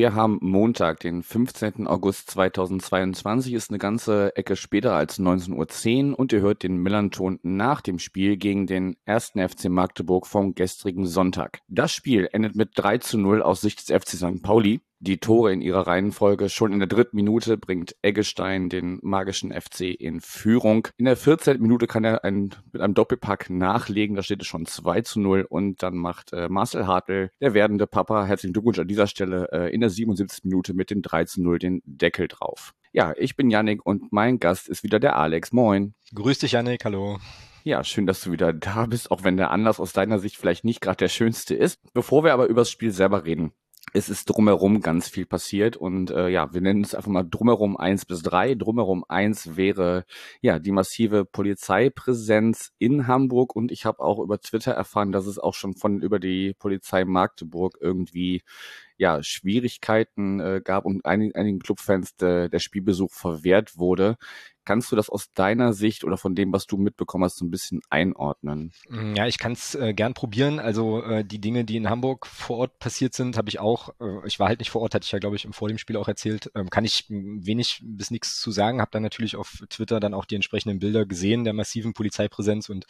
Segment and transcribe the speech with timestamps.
[0.00, 1.86] wir haben Montag, den 15.
[1.86, 7.38] August 2022, ist eine ganze Ecke später als 19.10 Uhr und ihr hört den Millanton
[7.42, 9.32] nach dem Spiel gegen den 1.
[9.34, 11.60] FC Magdeburg vom gestrigen Sonntag.
[11.68, 14.42] Das Spiel endet mit 3 zu 0 aus Sicht des FC St.
[14.42, 16.48] Pauli die Tore in ihrer Reihenfolge.
[16.48, 20.88] Schon in der dritten Minute bringt Eggestein den magischen FC in Führung.
[20.98, 21.60] In der 14.
[21.60, 24.14] Minute kann er ein, mit einem Doppelpack nachlegen.
[24.14, 27.86] Da steht es schon 2 zu 0 und dann macht äh, Marcel Hartl, der werdende
[27.86, 30.44] Papa, herzlichen Glückwunsch an dieser Stelle, äh, in der 77.
[30.44, 32.74] Minute mit dem 3 zu 0 den Deckel drauf.
[32.92, 35.52] Ja, ich bin Yannick und mein Gast ist wieder der Alex.
[35.52, 35.94] Moin.
[36.14, 36.84] Grüß dich, Yannick.
[36.84, 37.18] Hallo.
[37.62, 40.64] Ja, schön, dass du wieder da bist, auch wenn der Anlass aus deiner Sicht vielleicht
[40.64, 41.78] nicht gerade der schönste ist.
[41.92, 43.52] Bevor wir aber über das Spiel selber reden,
[43.92, 47.76] es ist drumherum ganz viel passiert und äh, ja, wir nennen es einfach mal drumherum
[47.76, 48.54] eins bis drei.
[48.54, 50.04] Drumherum eins wäre
[50.40, 55.38] ja die massive Polizeipräsenz in Hamburg und ich habe auch über Twitter erfahren, dass es
[55.38, 58.42] auch schon von über die Polizei Magdeburg irgendwie
[58.96, 64.16] ja, Schwierigkeiten äh, gab und einigen, einigen Clubfans de, der Spielbesuch verwehrt wurde.
[64.70, 67.50] Kannst du das aus deiner Sicht oder von dem, was du mitbekommen hast, so ein
[67.50, 68.70] bisschen einordnen?
[68.88, 70.60] Mm, ja, ich kann es äh, gern probieren.
[70.60, 74.24] Also äh, die Dinge, die in Hamburg vor Ort passiert sind, habe ich auch, äh,
[74.28, 76.06] ich war halt nicht vor Ort, hatte ich ja, glaube ich, vor dem Spiel auch
[76.06, 78.80] erzählt, ähm, kann ich wenig bis nichts zu sagen.
[78.80, 82.84] Habe dann natürlich auf Twitter dann auch die entsprechenden Bilder gesehen der massiven Polizeipräsenz und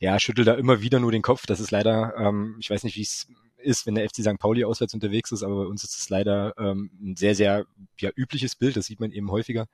[0.00, 1.46] ja, schüttel da immer wieder nur den Kopf.
[1.46, 3.28] Das ist leider, ähm, ich weiß nicht, wie es
[3.62, 4.38] ist, wenn der FC St.
[4.38, 7.66] Pauli auswärts unterwegs ist, aber bei uns ist es leider ähm, ein sehr, sehr
[7.98, 9.66] ja, übliches Bild, das sieht man eben häufiger.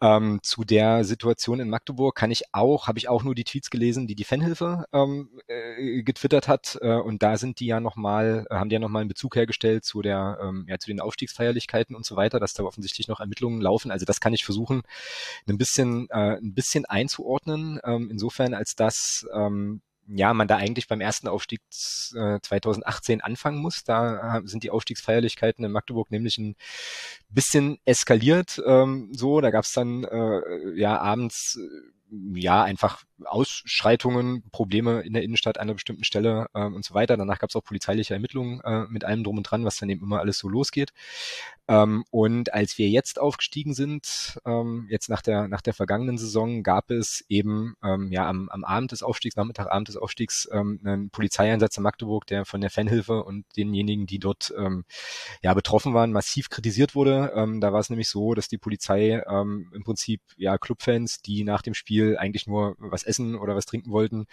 [0.00, 3.70] Ähm, zu der Situation in Magdeburg kann ich auch, habe ich auch nur die Tweets
[3.70, 8.46] gelesen, die die Fanhilfe ähm, äh, getwittert hat äh, und da sind die ja nochmal,
[8.50, 12.04] haben die ja nochmal einen Bezug hergestellt zu der, ähm, ja, zu den Aufstiegsfeierlichkeiten und
[12.04, 13.90] so weiter, dass da offensichtlich noch Ermittlungen laufen.
[13.90, 14.82] Also das kann ich versuchen,
[15.48, 20.88] ein bisschen, äh, ein bisschen einzuordnen, ähm, insofern als dass ähm, ja, man da eigentlich
[20.88, 21.60] beim ersten Aufstieg
[22.14, 23.84] äh, 2018 anfangen muss.
[23.84, 26.56] Da sind die Aufstiegsfeierlichkeiten in Magdeburg nämlich ein
[27.28, 28.62] bisschen eskaliert.
[28.66, 35.12] Ähm, so, da gab es dann äh, ja abends äh, ja einfach Ausschreitungen, Probleme in
[35.12, 37.16] der Innenstadt an einer bestimmten Stelle äh, und so weiter.
[37.16, 40.02] Danach gab es auch polizeiliche Ermittlungen äh, mit allem drum und dran, was dann eben
[40.02, 40.92] immer alles so losgeht.
[41.68, 46.62] Ähm, und als wir jetzt aufgestiegen sind, ähm, jetzt nach der nach der vergangenen Saison,
[46.62, 51.10] gab es eben ähm, ja am, am Abend des Aufstiegs, Nachmittagabend des Aufstiegs, ähm, einen
[51.10, 54.84] Polizeieinsatz in Magdeburg, der von der Fanhilfe und denjenigen, die dort ähm,
[55.42, 57.32] ja betroffen waren, massiv kritisiert wurde.
[57.34, 61.42] Ähm, da war es nämlich so, dass die Polizei ähm, im Prinzip ja Clubfans, die
[61.42, 64.26] nach dem Spiel eigentlich nur was essen oder was trinken wollten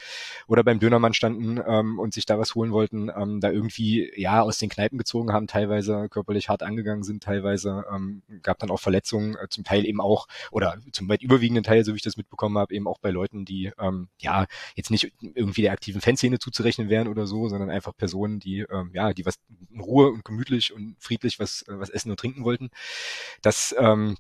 [0.48, 4.42] oder beim Dönermann standen ähm, und sich da was holen wollten, ähm, da irgendwie ja
[4.42, 8.80] aus den Kneipen gezogen haben, teilweise körperlich hart angegangen sind, teilweise ähm, gab dann auch
[8.80, 12.18] Verletzungen, äh, zum Teil eben auch oder zum weit überwiegenden Teil, so wie ich das
[12.18, 14.46] mitbekommen habe, eben auch bei Leuten, die ähm, ja
[14.76, 18.92] jetzt nicht irgendwie der aktiven Fanszene zuzurechnen wären oder so, sondern einfach Personen, die ähm,
[18.94, 19.36] ja, die was
[19.72, 22.70] in Ruhe und gemütlich und friedlich was was essen und trinken wollten.
[23.42, 24.16] Das ähm,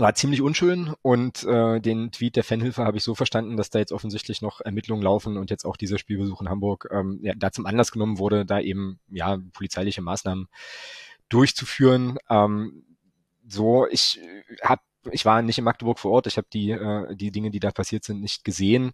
[0.00, 3.78] war ziemlich unschön und äh, den Tweet der Fanhilfe habe ich so verstanden, dass da
[3.78, 7.52] jetzt offensichtlich noch Ermittlungen laufen und jetzt auch dieser Spielbesuch in Hamburg ähm, ja, da
[7.52, 10.48] zum Anlass genommen wurde, da eben ja polizeiliche Maßnahmen
[11.28, 12.18] durchzuführen.
[12.30, 12.84] Ähm,
[13.46, 14.20] so, ich
[14.62, 17.60] habe ich war nicht in Magdeburg vor Ort, ich habe die, äh, die Dinge, die
[17.60, 18.92] da passiert sind, nicht gesehen.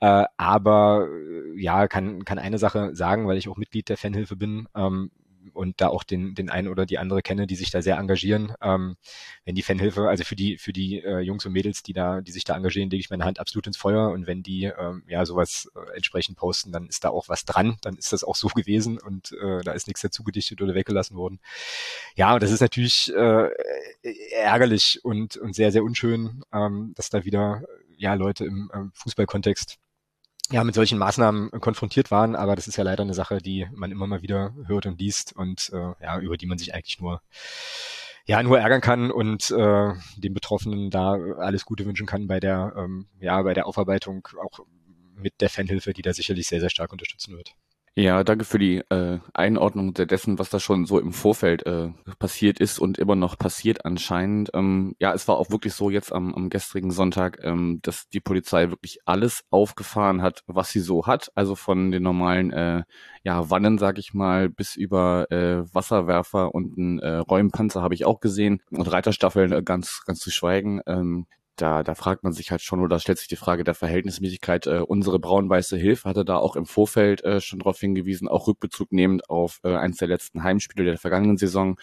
[0.00, 4.36] Äh, aber äh, ja, kann, kann eine Sache sagen, weil ich auch Mitglied der Fanhilfe
[4.36, 4.68] bin.
[4.74, 5.10] Ähm,
[5.50, 8.52] und da auch den, den einen oder die andere kenne, die sich da sehr engagieren.
[8.62, 8.96] Ähm,
[9.44, 12.32] wenn die Fanhilfe, also für die, für die äh, Jungs und Mädels, die da, die
[12.32, 15.24] sich da engagieren, lege ich meine Hand absolut ins Feuer und wenn die ähm, ja
[15.26, 18.48] sowas äh, entsprechend posten, dann ist da auch was dran, dann ist das auch so
[18.54, 21.40] gewesen und äh, da ist nichts dazu gedichtet oder weggelassen worden.
[22.14, 23.50] Ja, und das ist natürlich äh,
[24.32, 27.62] ärgerlich und, und sehr, sehr unschön, ähm, dass da wieder
[27.96, 29.78] ja Leute im äh, Fußballkontext
[30.50, 33.92] ja, mit solchen Maßnahmen konfrontiert waren, aber das ist ja leider eine Sache, die man
[33.92, 37.20] immer mal wieder hört und liest und äh, ja, über die man sich eigentlich nur
[38.24, 42.74] ja nur ärgern kann und äh, den Betroffenen da alles Gute wünschen kann bei der
[42.76, 44.60] ähm, ja bei der Aufarbeitung auch
[45.14, 47.54] mit der Fanhilfe, die da sicherlich sehr sehr stark unterstützen wird.
[47.94, 51.88] Ja, danke für die äh, Einordnung dessen, was da schon so im Vorfeld äh,
[52.18, 54.50] passiert ist und immer noch passiert anscheinend.
[54.54, 58.20] Ähm, ja, es war auch wirklich so jetzt am, am gestrigen Sonntag, ähm, dass die
[58.20, 61.32] Polizei wirklich alles aufgefahren hat, was sie so hat.
[61.34, 62.84] Also von den normalen äh,
[63.24, 68.04] ja, Wannen, sag ich mal, bis über äh, Wasserwerfer und einen äh, Räumpanzer habe ich
[68.04, 70.80] auch gesehen und Reiterstaffeln äh, ganz, ganz zu schweigen.
[70.86, 71.26] Ähm,
[71.60, 74.66] da, da fragt man sich halt schon oder stellt sich die Frage der Verhältnismäßigkeit.
[74.66, 78.92] Äh, unsere braun-weiße Hilfe hatte da auch im Vorfeld äh, schon darauf hingewiesen, auch Rückbezug
[78.92, 81.78] nehmend auf äh, eins der letzten Heimspiele der vergangenen Saison,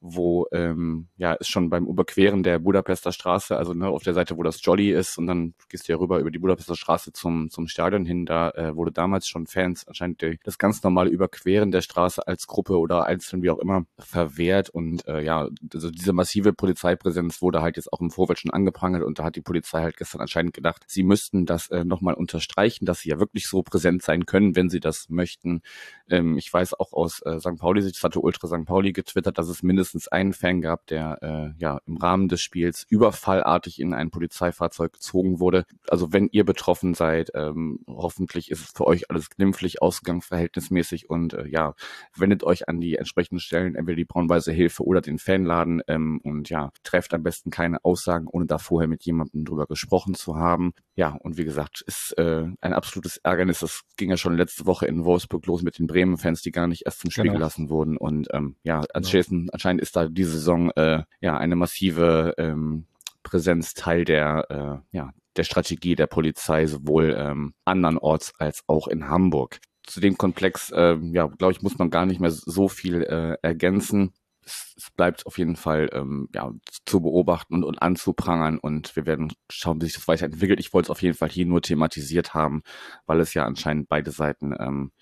[0.00, 4.36] wo ähm, ja es schon beim Überqueren der Budapester Straße, also ne, auf der Seite,
[4.36, 7.50] wo das Jolly ist, und dann gehst du ja rüber über die Budapester Straße zum
[7.50, 8.26] zum Stadion hin.
[8.26, 12.46] Da äh, wurde damals schon Fans anscheinend die, das ganz normale Überqueren der Straße als
[12.46, 17.62] Gruppe oder einzeln wie auch immer verwehrt und äh, ja, also diese massive Polizeipräsenz wurde
[17.62, 20.54] halt jetzt auch im Vorfeld schon angeprangert und da hat die Polizei halt gestern anscheinend
[20.54, 24.56] gedacht, sie müssten das äh, nochmal unterstreichen, dass sie ja wirklich so präsent sein können,
[24.56, 25.62] wenn sie das möchten.
[26.08, 27.56] Ähm, ich weiß auch aus äh, St.
[27.58, 28.64] Pauli, das hatte Ultra St.
[28.64, 32.86] Pauli getwittert, dass es mindestens einen Fan gab, der äh, ja im Rahmen des Spiels
[32.88, 35.64] überfallartig in ein Polizeifahrzeug gezogen wurde.
[35.88, 41.10] Also wenn ihr betroffen seid, ähm, hoffentlich ist es für euch alles glimpflich ausgegangen, verhältnismäßig
[41.10, 41.74] und äh, ja,
[42.14, 46.48] wendet euch an die entsprechenden Stellen, entweder die braunweise Hilfe oder den Fanladen ähm, und
[46.50, 50.72] ja, trefft am besten keine Aussagen, ohne da vorher mit jemandem drüber gesprochen zu haben.
[50.94, 53.60] Ja, und wie gesagt, ist äh, ein absolutes Ärgernis.
[53.60, 56.82] Das ging ja schon letzte Woche in Wolfsburg los mit den Bremen-Fans, die gar nicht
[56.86, 57.34] erst zum Spiel genau.
[57.34, 57.96] gelassen wurden.
[57.96, 59.48] Und ähm, ja, genau.
[59.52, 62.86] anscheinend ist da diese Saison äh, ja eine massive ähm,
[63.22, 69.08] Präsenz Teil der äh, ja der Strategie der Polizei sowohl ähm, andernorts als auch in
[69.08, 69.58] Hamburg.
[69.82, 73.36] Zu dem Komplex, äh, ja, glaube ich, muss man gar nicht mehr so viel äh,
[73.42, 74.12] ergänzen
[74.44, 76.50] es, es bleibt auf jeden Fall ähm, ja,
[76.86, 80.60] zu beobachten und, und anzuprangern und wir werden schauen, wie sich das weiterentwickelt.
[80.60, 82.62] Ich wollte es auf jeden Fall hier nur thematisiert haben,
[83.06, 84.92] weil es ja anscheinend beide Seiten ähm,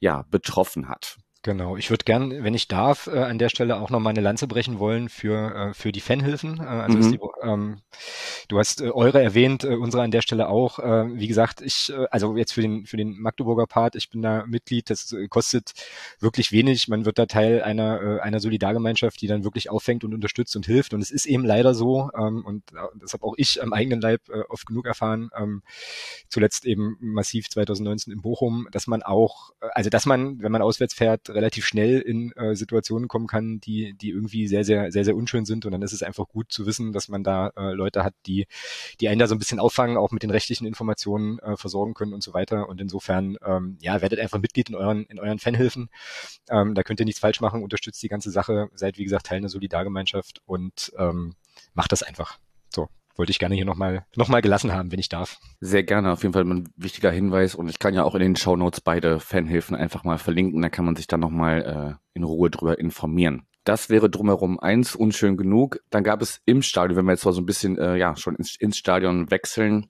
[0.00, 1.18] ja betroffen hat.
[1.44, 4.20] Genau, ich würde gern, wenn ich darf, äh, an der Stelle auch noch mal eine
[4.20, 6.60] Lanze brechen wollen für, äh, für die Fanhilfen.
[6.60, 7.10] Äh, also mhm.
[7.10, 7.80] die, ähm,
[8.46, 10.78] du hast äh, eure erwähnt, äh, unsere an der Stelle auch.
[10.78, 14.22] Äh, wie gesagt, ich, äh, also jetzt für den, für den Magdeburger Part, ich bin
[14.22, 15.72] da Mitglied, das äh, kostet
[16.20, 16.86] wirklich wenig.
[16.86, 20.66] Man wird da Teil einer, äh, einer Solidargemeinschaft, die dann wirklich auffängt und unterstützt und
[20.66, 20.94] hilft.
[20.94, 22.62] Und es ist eben leider so, ähm, und
[23.00, 25.64] das habe auch ich am eigenen Leib äh, oft genug erfahren, ähm,
[26.28, 30.62] zuletzt eben massiv 2019 in Bochum, dass man auch, äh, also dass man, wenn man
[30.62, 35.04] auswärts fährt, relativ schnell in äh, Situationen kommen kann, die, die irgendwie sehr, sehr, sehr,
[35.04, 35.64] sehr unschön sind.
[35.66, 38.46] Und dann ist es einfach gut zu wissen, dass man da äh, Leute hat, die,
[39.00, 42.12] die einen da so ein bisschen auffangen, auch mit den rechtlichen Informationen äh, versorgen können
[42.12, 42.68] und so weiter.
[42.68, 45.88] Und insofern, ähm, ja, werdet einfach Mitglied in euren, in euren Fanhilfen.
[46.50, 49.38] Ähm, da könnt ihr nichts falsch machen, unterstützt die ganze Sache, seid wie gesagt Teil
[49.38, 51.34] einer Solidargemeinschaft und ähm,
[51.74, 52.38] macht das einfach.
[52.74, 55.38] So, wollte ich gerne hier nochmal noch mal gelassen haben, wenn ich darf.
[55.60, 58.36] Sehr gerne, auf jeden Fall ein wichtiger Hinweis und ich kann ja auch in den
[58.36, 62.24] Show Notes beide Fanhilfen einfach mal verlinken, da kann man sich dann nochmal äh, in
[62.24, 63.46] Ruhe drüber informieren.
[63.64, 65.78] Das wäre drumherum eins unschön genug.
[65.90, 68.34] Dann gab es im Stadion, wenn wir jetzt mal so ein bisschen äh, ja schon
[68.34, 69.86] ins, ins Stadion wechseln,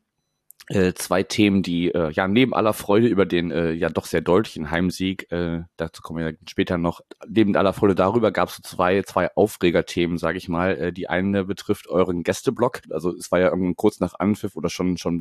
[0.69, 4.20] äh, zwei Themen, die äh, ja neben aller Freude über den äh, ja doch sehr
[4.20, 8.62] deutlichen Heimsieg, äh, dazu kommen wir später noch, neben aller Freude darüber gab es so
[8.62, 10.76] zwei zwei Aufregerthemen, sage ich mal.
[10.76, 14.97] Äh, die eine betrifft euren Gästeblock, also es war ja kurz nach Anpfiff oder schon
[14.97, 15.19] schon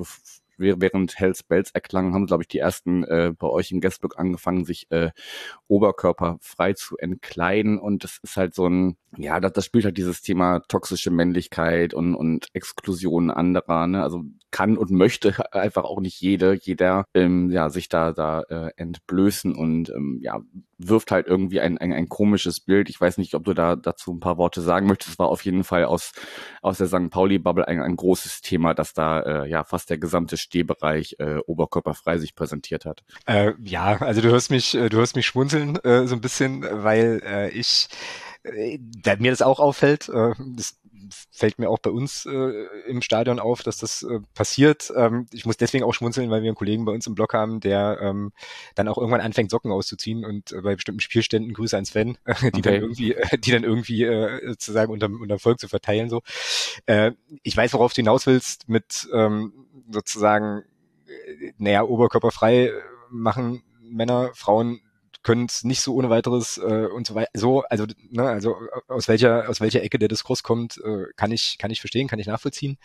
[0.62, 4.66] während Hells Bells erklang, haben, glaube ich, die ersten äh, bei euch im Guestbook angefangen,
[4.66, 5.12] sich äh,
[5.68, 7.80] oberkörperfrei zu entkleiden.
[7.80, 11.94] Und das ist halt so ein, ja, das, das spielt halt dieses Thema toxische Männlichkeit
[11.94, 13.88] und, und Exklusion anderer.
[13.88, 14.04] Ne?
[14.04, 18.72] Also kann und möchte einfach auch nicht jede, jeder ähm, ja, sich da, da äh,
[18.76, 20.42] entblößen und ähm, ja,
[20.78, 22.90] wirft halt irgendwie ein, ein, ein komisches Bild.
[22.90, 25.12] Ich weiß nicht, ob du da dazu ein paar Worte sagen möchtest.
[25.12, 26.12] Es war auf jeden Fall aus,
[26.62, 27.10] aus der St.
[27.10, 32.18] Pauli-Bubble ein, ein großes Thema, dass da äh, ja fast der gesamte Stehbereich äh, oberkörperfrei
[32.18, 33.04] sich präsentiert hat.
[33.26, 36.64] Äh, ja, also du hörst mich, äh, du hörst mich schmunzeln äh, so ein bisschen,
[36.64, 37.88] weil äh, ich
[38.44, 38.80] äh,
[39.20, 40.10] mir das auch auffällt.
[40.10, 40.80] Äh, das
[41.32, 44.92] fällt mir auch bei uns äh, im Stadion auf, dass das äh, passiert.
[44.96, 47.60] Ähm, ich muss deswegen auch schmunzeln, weil wir einen Kollegen bei uns im Blog haben,
[47.60, 48.32] der ähm,
[48.76, 52.34] dann auch irgendwann anfängt, Socken auszuziehen und äh, bei bestimmten Spielständen Grüße an Sven, äh,
[52.42, 52.62] die okay.
[52.62, 56.10] dann irgendwie, äh, die dann irgendwie äh, sozusagen unter, unter Volk zu verteilen.
[56.10, 56.22] So,
[56.86, 57.12] äh,
[57.44, 59.54] ich weiß, worauf du hinaus willst mit ähm,
[59.90, 60.64] sozusagen,
[61.08, 62.72] äh, naja, oberkörperfrei
[63.10, 64.82] machen Männer, Frauen
[65.24, 67.30] können es nicht so ohne weiteres äh, und so weiter.
[67.34, 68.56] So, also, ne, also
[68.88, 72.20] aus welcher aus welcher Ecke der Diskurs kommt, äh, kann ich kann ich verstehen, kann
[72.20, 72.78] ich nachvollziehen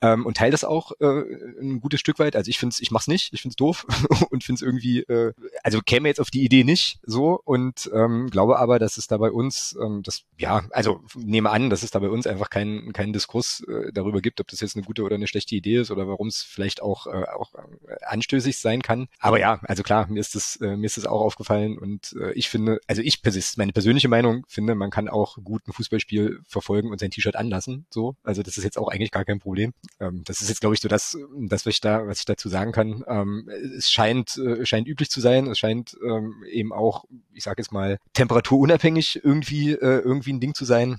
[0.00, 1.22] ähm, und teile das auch äh,
[1.60, 2.36] ein gutes Stück weit.
[2.36, 3.86] Also ich finde ich mach's nicht, ich finde es doof
[4.30, 5.32] und finde es irgendwie, äh,
[5.62, 9.16] also käme jetzt auf die Idee nicht so und ähm, glaube aber, dass es da
[9.16, 12.92] bei uns, ähm, das ja, also nehme an, dass es da bei uns einfach keinen
[12.92, 15.90] keinen Diskurs äh, darüber gibt, ob das jetzt eine gute oder eine schlechte Idee ist
[15.90, 19.08] oder warum es vielleicht auch äh, auch äh, anstößig sein kann.
[19.18, 21.78] Aber ja, also klar, mir ist das äh, mir ist das auch aufgefallen sein.
[21.78, 23.20] Und äh, ich finde, also ich,
[23.56, 27.86] meine persönliche Meinung, finde, man kann auch gut ein Fußballspiel verfolgen und sein T-Shirt anlassen.
[27.90, 29.72] So, also das ist jetzt auch eigentlich gar kein Problem.
[29.98, 32.48] Ähm, das ist jetzt, glaube ich, so das, das was ich da, was ich dazu
[32.48, 33.04] sagen kann.
[33.06, 35.46] Ähm, es scheint, äh, scheint üblich zu sein.
[35.46, 40.54] Es scheint ähm, eben auch, ich sage jetzt mal, temperaturunabhängig irgendwie, äh, irgendwie ein Ding
[40.54, 40.98] zu sein.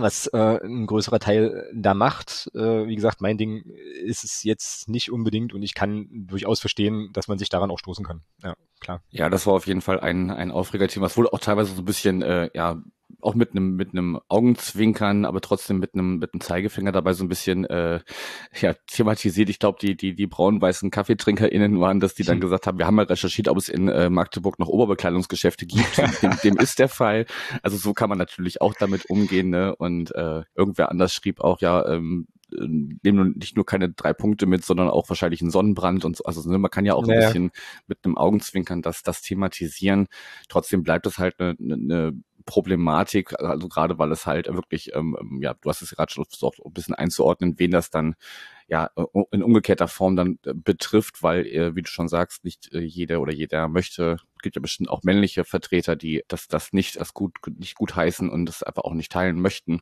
[0.00, 2.50] Was äh, ein größerer Teil da macht.
[2.54, 3.62] Äh, wie gesagt, mein Ding
[4.04, 7.78] ist es jetzt nicht unbedingt und ich kann durchaus verstehen, dass man sich daran auch
[7.78, 8.22] stoßen kann.
[8.42, 9.02] Ja, klar.
[9.10, 11.06] Ja, das war auf jeden Fall ein, ein Aufregerthema.
[11.06, 12.82] Es wurde auch teilweise so ein bisschen, äh, ja,
[13.20, 17.24] auch mit einem mit einem Augenzwinkern, aber trotzdem mit einem mit einem Zeigefinger dabei so
[17.24, 18.00] ein bisschen äh,
[18.60, 19.48] ja thematisiert.
[19.48, 22.42] Ich glaube, die die die braun-weißen Kaffeetrinkerinnen waren, dass die dann hm.
[22.42, 25.98] gesagt haben, wir haben mal recherchiert, ob es in äh, Magdeburg noch Oberbekleidungsgeschäfte gibt.
[26.22, 27.26] dem, dem ist der Fall.
[27.62, 29.50] Also so kann man natürlich auch damit umgehen.
[29.50, 29.74] Ne?
[29.74, 31.86] Und äh, irgendwer anders schrieb auch ja.
[31.86, 36.24] Ähm, nehmen nicht nur keine drei Punkte mit, sondern auch wahrscheinlich einen Sonnenbrand und so.
[36.24, 37.20] Also ne, man kann ja auch naja.
[37.20, 37.50] ein bisschen
[37.86, 40.06] mit einem Augenzwinkern das, das thematisieren.
[40.48, 42.12] Trotzdem bleibt es halt eine, eine
[42.46, 46.24] Problematik, also gerade weil es halt wirklich, ähm, ähm ja, du hast es gerade schon
[46.24, 48.14] versucht, ein bisschen einzuordnen, wen das dann
[48.68, 48.90] ja
[49.30, 53.20] in umgekehrter Form dann äh, betrifft, weil, äh, wie du schon sagst, nicht äh, jeder
[53.20, 57.36] oder jeder möchte gibt ja bestimmt auch männliche Vertreter, die das, das nicht als gut,
[57.58, 59.80] nicht gut heißen und das einfach auch nicht teilen möchten.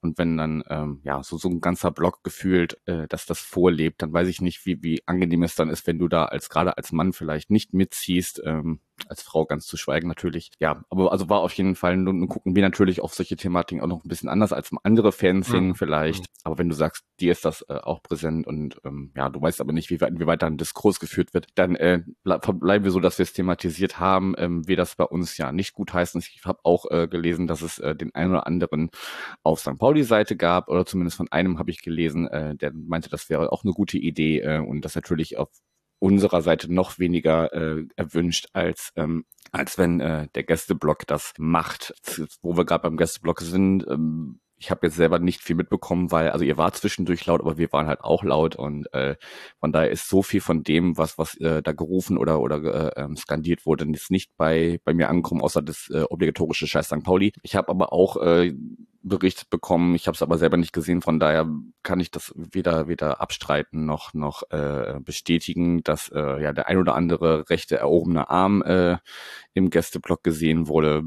[0.00, 4.02] Und wenn dann, ähm, ja, so, so ein ganzer Block gefühlt, äh, dass das vorlebt,
[4.02, 6.76] dann weiß ich nicht, wie, wie angenehm es dann ist, wenn du da als, gerade
[6.76, 10.50] als Mann vielleicht nicht mitziehst, ähm, als Frau ganz zu schweigen natürlich.
[10.58, 13.86] Ja, aber also war auf jeden Fall, nun gucken wir natürlich auf solche Thematiken auch
[13.86, 15.74] noch ein bisschen anders als andere Fernsehen mhm.
[15.74, 16.26] vielleicht.
[16.42, 19.60] Aber wenn du sagst, dir ist das äh, auch präsent und ähm, ja, du weißt
[19.60, 22.90] aber nicht, wie weit, wie weit da ein Diskurs geführt wird, dann äh, bleiben wir
[22.90, 26.20] so, dass wir es thematisiert haben, ähm, wir das bei uns ja nicht gut heißen.
[26.20, 28.90] Ich habe auch äh, gelesen, dass es äh, den einen oder anderen
[29.42, 29.78] auf St.
[29.78, 33.64] Pauli-Seite gab, oder zumindest von einem habe ich gelesen, äh, der meinte, das wäre auch
[33.64, 35.50] eine gute Idee äh, und das natürlich auf
[35.98, 41.94] unserer Seite noch weniger äh, erwünscht als ähm, als wenn äh, der Gästeblock das macht.
[42.42, 46.30] Wo wir gerade beim Gästeblock sind, ähm, ich habe jetzt selber nicht viel mitbekommen, weil,
[46.30, 49.16] also ihr wart zwischendurch laut, aber wir waren halt auch laut und äh,
[49.58, 53.02] von daher ist so viel von dem, was, was äh, da gerufen oder oder äh,
[53.02, 57.02] ähm, skandiert wurde, jetzt nicht bei, bei mir angekommen, außer das äh, obligatorische Scheiß St.
[57.02, 57.32] Pauli.
[57.42, 58.54] Ich habe aber auch äh,
[59.02, 61.48] berichtet bekommen, ich habe es aber selber nicht gesehen, von daher
[61.82, 66.76] kann ich das weder weder abstreiten noch noch äh, bestätigen, dass äh, ja der ein
[66.76, 68.98] oder andere rechte erhobene Arm äh,
[69.54, 71.04] im Gästeblock gesehen wurde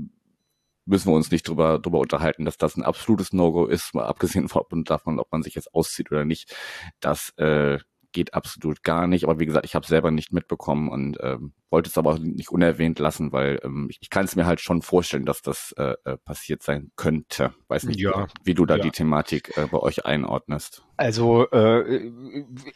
[0.86, 4.48] müssen wir uns nicht drüber, drüber unterhalten, dass das ein absolutes No-Go ist, mal abgesehen
[4.86, 6.56] davon, ob man sich jetzt auszieht oder nicht.
[7.00, 7.80] Das äh,
[8.14, 9.26] geht absolut gar nicht.
[9.26, 13.00] Aber wie gesagt, ich habe selber nicht mitbekommen und ähm, wollte es aber nicht unerwähnt
[13.00, 16.18] lassen, weil ähm, ich, ich kann es mir halt schon vorstellen, dass das äh, äh,
[16.18, 17.54] passiert sein könnte.
[17.68, 18.84] Weiß nicht, ja, wie du da ja.
[18.84, 20.84] die Thematik äh, bei euch einordnest.
[20.96, 22.12] Also äh,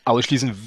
[0.03, 0.57] ausschließen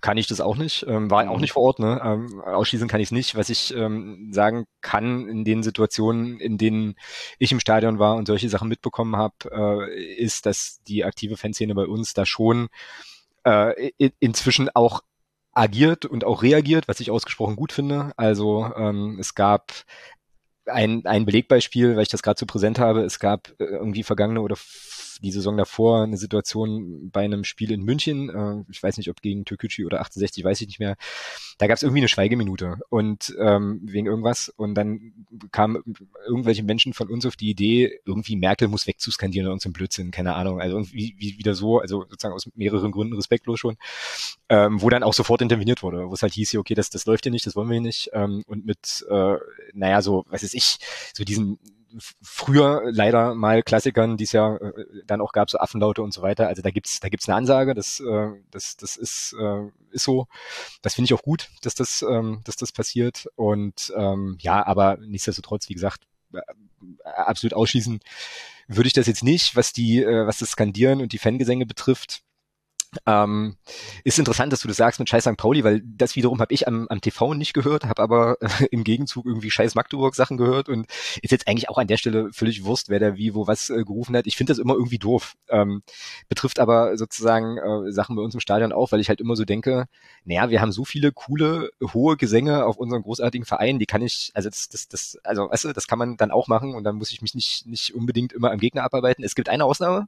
[0.00, 0.86] kann ich das auch nicht.
[0.88, 1.42] Ähm, war auch mhm.
[1.42, 1.78] nicht vor Ort.
[1.78, 2.00] Ne?
[2.02, 3.36] Ähm, ausschließen kann ich es nicht.
[3.36, 6.94] Was ich ähm, sagen kann in den Situationen, in denen
[7.38, 11.74] ich im Stadion war und solche Sachen mitbekommen habe, äh, ist, dass die aktive Fanszene
[11.74, 12.68] bei uns da schon
[13.44, 15.02] äh, inzwischen auch
[15.52, 18.12] agiert und auch reagiert, was ich ausgesprochen gut finde.
[18.16, 19.72] Also ähm, es gab
[20.66, 23.02] ein, ein Belegbeispiel, weil ich das gerade so präsent habe.
[23.02, 24.56] Es gab äh, irgendwie vergangene oder
[25.22, 29.20] die Saison davor eine Situation bei einem Spiel in München, äh, ich weiß nicht, ob
[29.20, 30.96] gegen Türkgücü oder 68, weiß ich nicht mehr,
[31.58, 35.12] da gab es irgendwie eine Schweigeminute und ähm, wegen irgendwas und dann
[35.52, 35.82] kamen
[36.26, 40.10] irgendwelche Menschen von uns auf die Idee, irgendwie Merkel muss wegzuskandieren oder uns im Blödsinn,
[40.10, 43.76] keine Ahnung, also irgendwie wie, wieder so, also sozusagen aus mehreren Gründen respektlos schon,
[44.48, 47.24] ähm, wo dann auch sofort interveniert wurde, wo es halt hieß, okay, das, das läuft
[47.24, 49.36] hier nicht, das wollen wir hier nicht ähm, und mit, äh,
[49.72, 50.78] naja, so, was ist ich,
[51.14, 51.58] so diesen
[52.22, 54.72] früher leider mal Klassikern, die es ja äh,
[55.06, 56.48] dann auch gab, so Affenlaute und so weiter.
[56.48, 60.26] Also da gibt's da gibt's eine Ansage, das äh, das das ist äh, ist so.
[60.82, 64.98] Das finde ich auch gut, dass das ähm, dass das passiert und ähm, ja, aber
[64.98, 66.40] nichtsdestotrotz, wie gesagt, äh,
[67.04, 68.00] absolut ausschließen
[68.68, 72.22] würde ich das jetzt nicht, was die äh, was das Skandieren und die Fangesänge betrifft.
[73.06, 73.56] Ähm,
[74.04, 75.36] ist interessant, dass du das sagst mit Scheiß St.
[75.36, 78.84] Pauli, weil das wiederum habe ich am, am TV nicht gehört, habe aber äh, im
[78.84, 80.86] Gegenzug irgendwie Scheiß Magdeburg Sachen gehört und
[81.22, 83.84] ist jetzt eigentlich auch an der Stelle völlig Wurst, wer da wie wo was äh,
[83.84, 84.26] gerufen hat.
[84.26, 85.34] Ich finde das immer irgendwie doof.
[85.48, 85.82] Ähm,
[86.28, 89.44] betrifft aber sozusagen äh, Sachen bei uns im Stadion auch, weil ich halt immer so
[89.44, 89.86] denke,
[90.24, 94.30] naja, wir haben so viele coole, hohe Gesänge auf unseren großartigen Verein, die kann ich,
[94.34, 96.96] also das, das, das, also weißt du, das kann man dann auch machen und dann
[96.96, 99.24] muss ich mich nicht, nicht unbedingt immer am Gegner abarbeiten.
[99.24, 100.06] Es gibt eine Ausnahme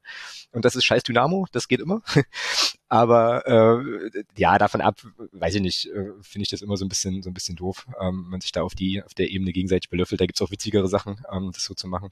[0.53, 2.03] und das ist Scheiß Dynamo, das geht immer.
[2.89, 5.01] Aber äh, ja, davon ab,
[5.33, 7.87] weiß ich nicht, äh, finde ich das immer so ein bisschen so ein bisschen doof,
[8.01, 10.21] ähm, man sich da auf die auf der Ebene gegenseitig belöffelt.
[10.21, 12.11] Da gibt's auch witzigere Sachen, ähm, das so zu machen.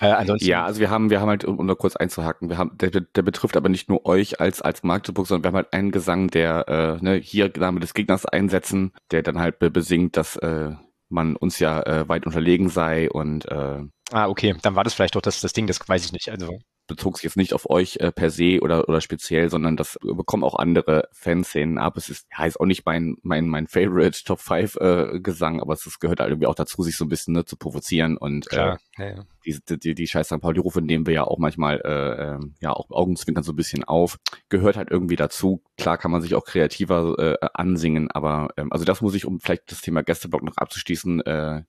[0.00, 2.58] Äh, ansonsten, ja, also wir haben wir haben halt um, um da kurz einzuhaken, wir
[2.58, 5.72] haben der, der betrifft aber nicht nur euch als als Magdeburg, sondern wir haben halt
[5.72, 10.36] einen Gesang, der äh, ne, hier Name des Gegners einsetzen, der dann halt besingt, dass
[10.36, 10.72] äh,
[11.08, 15.16] man uns ja äh, weit unterlegen sei und äh, Ah, okay, dann war das vielleicht
[15.16, 16.28] doch das, das Ding, das weiß ich nicht.
[16.28, 19.98] Also bezog sich jetzt nicht auf euch äh, per se oder, oder speziell, sondern das
[20.02, 21.96] bekommen auch andere Fanszenen ab.
[21.96, 25.98] Es ist, ist auch nicht mein, mein, mein Favorite Top 5 äh, Gesang, aber es
[25.98, 29.02] gehört halt irgendwie auch dazu, sich so ein bisschen ne, zu provozieren und Klar, äh,
[29.02, 29.24] ja, ja.
[29.46, 30.40] Die, die, die scheiß St.
[30.40, 34.18] Pauli-Rufe nehmen wir ja auch manchmal äh, äh, ja auch Augenzwinkern so ein bisschen auf.
[34.48, 35.62] Gehört halt irgendwie dazu.
[35.76, 39.40] Klar kann man sich auch kreativer äh, ansingen, aber ähm, also das muss ich, um
[39.40, 41.62] vielleicht das Thema Gästeblock noch abzuschließen, äh,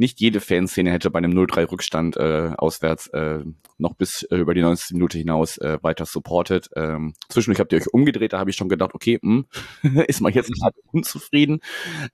[0.00, 3.44] nicht jede Fanszene hätte bei einem 0-3 Rückstand äh, auswärts äh,
[3.76, 6.70] noch bis äh, über die 90 Minute hinaus äh, weiter supportet.
[6.74, 9.44] Ähm, zwischendurch habt ihr euch umgedreht, da habe ich schon gedacht, okay, mh,
[9.82, 11.60] hm, ist man jetzt gerade unzufrieden.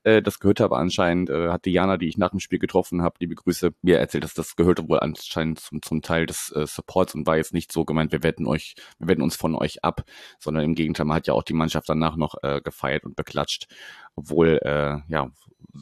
[0.02, 3.14] Äh, das gehörte aber anscheinend, äh, hat Diana, die ich nach dem Spiel getroffen habe,
[3.20, 7.14] liebe Grüße, mir erzählt, dass das gehörte wohl anscheinend zum, zum Teil des äh, Supports
[7.14, 10.02] und war jetzt nicht so gemeint, wir wetten euch, wir wetten uns von euch ab,
[10.40, 13.68] sondern im Gegenteil, man hat ja auch die Mannschaft danach noch äh, gefeiert und beklatscht
[14.16, 15.30] obwohl, äh, ja,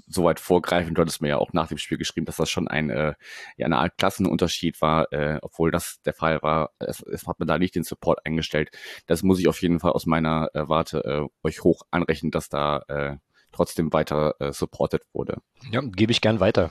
[0.07, 2.91] soweit vorgreifend, du hattest mir ja auch nach dem Spiel geschrieben, dass das schon ein,
[2.91, 3.15] äh,
[3.57, 6.71] ja, eine Art Klassenunterschied war, äh, obwohl das der Fall war.
[6.79, 8.71] Es, es hat man da nicht den Support eingestellt.
[9.07, 12.49] Das muss ich auf jeden Fall aus meiner äh, Warte äh, euch hoch anrechnen, dass
[12.49, 13.17] da äh,
[13.53, 15.39] trotzdem weiter äh, supported wurde.
[15.71, 16.71] Ja, gebe ich gern weiter.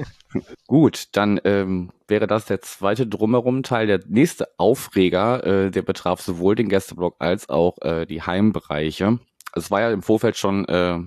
[0.66, 3.86] Gut, dann ähm, wäre das der zweite Drumherum-Teil.
[3.86, 9.18] Der nächste Aufreger, äh, der betraf sowohl den Gästeblock als auch äh, die Heimbereiche.
[9.54, 10.98] Es war ja im Vorfeld schon äh,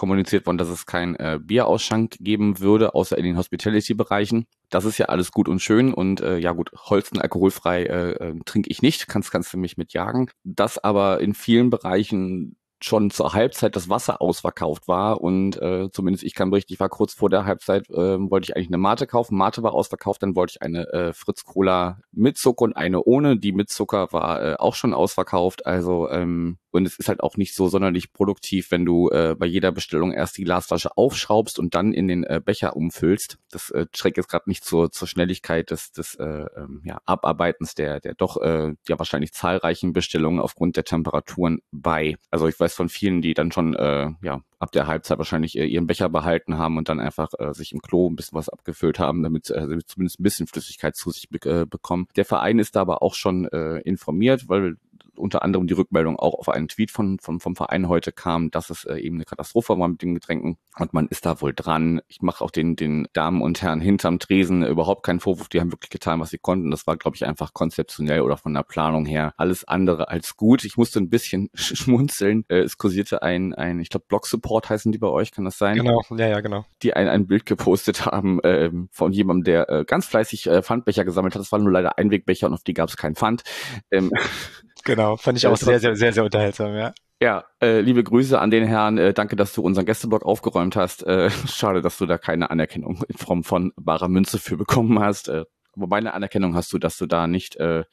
[0.00, 4.46] kommuniziert worden, dass es kein äh, Bierausschank geben würde, außer in den Hospitality-Bereichen.
[4.70, 8.34] Das ist ja alles gut und schön und äh, ja gut, Holsten alkoholfrei äh, äh,
[8.46, 10.30] trinke ich nicht, kannst, kannst du mich mit jagen.
[10.42, 16.24] Das aber in vielen Bereichen schon zur Halbzeit das Wasser ausverkauft war und äh, zumindest
[16.24, 19.06] ich kann berichten, ich war kurz vor der Halbzeit, äh, wollte ich eigentlich eine Mate
[19.06, 19.36] kaufen.
[19.36, 23.36] Mate war ausverkauft, dann wollte ich eine äh, Fritz Cola mit Zucker und eine ohne.
[23.36, 25.66] Die mit Zucker war äh, auch schon ausverkauft.
[25.66, 29.46] Also ähm, und es ist halt auch nicht so sonderlich produktiv, wenn du äh, bei
[29.46, 33.38] jeder Bestellung erst die Glasflasche aufschraubst und dann in den äh, Becher umfüllst.
[33.50, 37.74] Das äh, trägt jetzt gerade nicht zur, zur Schnelligkeit des, des äh, ähm, ja, Abarbeitens
[37.74, 42.16] der, der doch äh, ja wahrscheinlich zahlreichen Bestellungen aufgrund der Temperaturen bei.
[42.30, 45.64] Also ich weiß von vielen, die dann schon äh, ja ab der Halbzeit wahrscheinlich äh,
[45.64, 48.98] ihren Becher behalten haben und dann einfach äh, sich im Klo ein bisschen was abgefüllt
[48.98, 52.06] haben, damit äh, zumindest ein bisschen Flüssigkeit zu sich be äh, bekommen.
[52.16, 54.76] Der Verein ist da aber auch schon äh, informiert, weil
[55.20, 58.70] unter anderem die Rückmeldung auch auf einen Tweet von, von, vom Verein heute kam, dass
[58.70, 62.00] es äh, eben eine Katastrophe war mit den Getränken und man ist da wohl dran.
[62.08, 65.72] Ich mache auch den, den Damen und Herren hinterm Tresen überhaupt keinen Vorwurf, die haben
[65.72, 66.70] wirklich getan, was sie konnten.
[66.70, 70.64] Das war, glaube ich, einfach konzeptionell oder von der Planung her alles andere als gut.
[70.64, 72.44] Ich musste ein bisschen schmunzeln.
[72.48, 75.76] Äh, es kursierte ein, ein ich glaube, Blog-Support heißen die bei euch, kann das sein?
[75.76, 76.64] Genau, ja, ja, genau.
[76.82, 81.04] Die ein, ein Bild gepostet haben äh, von jemandem, der äh, ganz fleißig äh, Pfandbecher
[81.04, 81.40] gesammelt hat.
[81.40, 83.42] Das war nur leider Einwegbecher und auf die gab es keinen Pfand.
[83.90, 84.10] Ähm,
[84.84, 86.92] Genau, fand ich auch sehr, sehr, sehr, sehr unterhaltsam, ja.
[87.22, 88.96] Ja, äh, liebe Grüße an den Herrn.
[88.96, 91.02] Äh, danke, dass du unseren Gästeblock aufgeräumt hast.
[91.06, 95.28] Äh, schade, dass du da keine Anerkennung in Form von barer Münze für bekommen hast.
[95.28, 95.44] Äh,
[95.76, 97.84] aber meine Anerkennung hast du, dass du da nicht, äh,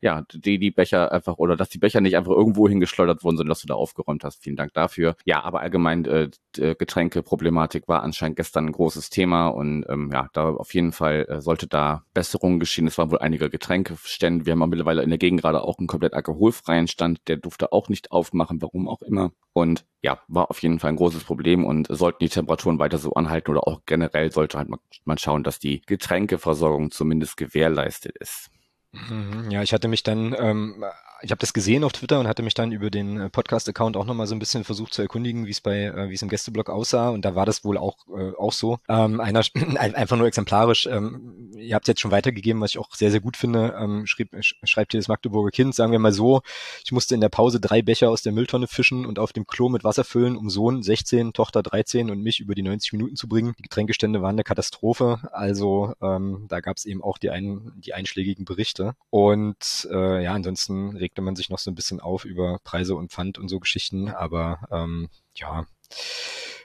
[0.00, 3.50] ja, die, die Becher einfach, oder dass die Becher nicht einfach irgendwo hingeschleudert wurden, sondern
[3.50, 4.42] dass du da aufgeräumt hast.
[4.42, 5.16] Vielen Dank dafür.
[5.24, 10.50] Ja, aber allgemein, äh, Getränkeproblematik war anscheinend gestern ein großes Thema und ähm, ja, da
[10.50, 12.86] auf jeden Fall äh, sollte da Besserungen geschehen.
[12.86, 14.46] Es waren wohl einige Getränkestände.
[14.46, 17.20] Wir haben mittlerweile in der Gegend gerade auch einen komplett alkoholfreien Stand.
[17.28, 19.30] Der durfte auch nicht aufmachen, warum auch immer.
[19.52, 23.12] Und ja, war auf jeden Fall ein großes Problem und sollten die Temperaturen weiter so
[23.12, 24.68] anhalten oder auch generell sollte halt
[25.04, 28.50] man schauen, dass die Getränkeversorgung zumindest gewährleistet ist.
[28.92, 30.84] Mhm, ja, ich hatte mich dann ähm,
[31.22, 34.04] ich habe das gesehen auf Twitter und hatte mich dann über den äh, Podcast-Account auch
[34.04, 36.70] nochmal so ein bisschen versucht zu erkundigen, wie es bei, äh, wie es im Gästeblog
[36.70, 37.10] aussah.
[37.10, 38.78] Und da war das wohl auch, äh, auch so.
[38.88, 39.42] Ähm, einer
[39.76, 40.86] einfach nur exemplarisch.
[40.86, 43.74] Ähm, ihr habt jetzt schon weitergegeben, was ich auch sehr, sehr gut finde.
[43.78, 46.42] Ähm, schrieb, schreibt hier das Magdeburger Kind, sagen wir mal so,
[46.84, 49.68] ich musste in der Pause drei Becher aus der Mülltonne fischen und auf dem Klo
[49.68, 53.28] mit Wasser füllen, um Sohn 16, Tochter 13 und mich über die 90 Minuten zu
[53.28, 53.54] bringen.
[53.58, 55.20] Die Getränkestände waren eine Katastrophe.
[55.32, 58.94] Also ähm, da gab es eben auch die, ein, die einschlägigen Berichte.
[59.10, 63.10] Und äh, ja, ansonsten regte man sich noch so ein bisschen auf über Preise und
[63.10, 65.66] Pfand und so Geschichten, aber ähm, ja,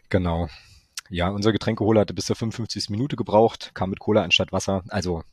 [0.10, 0.47] genau.
[1.10, 2.89] Ja, unser Getränkeholer hatte bis zur 55.
[2.89, 4.84] Minute gebraucht, kam mit Cola anstatt Wasser.
[4.89, 5.23] Also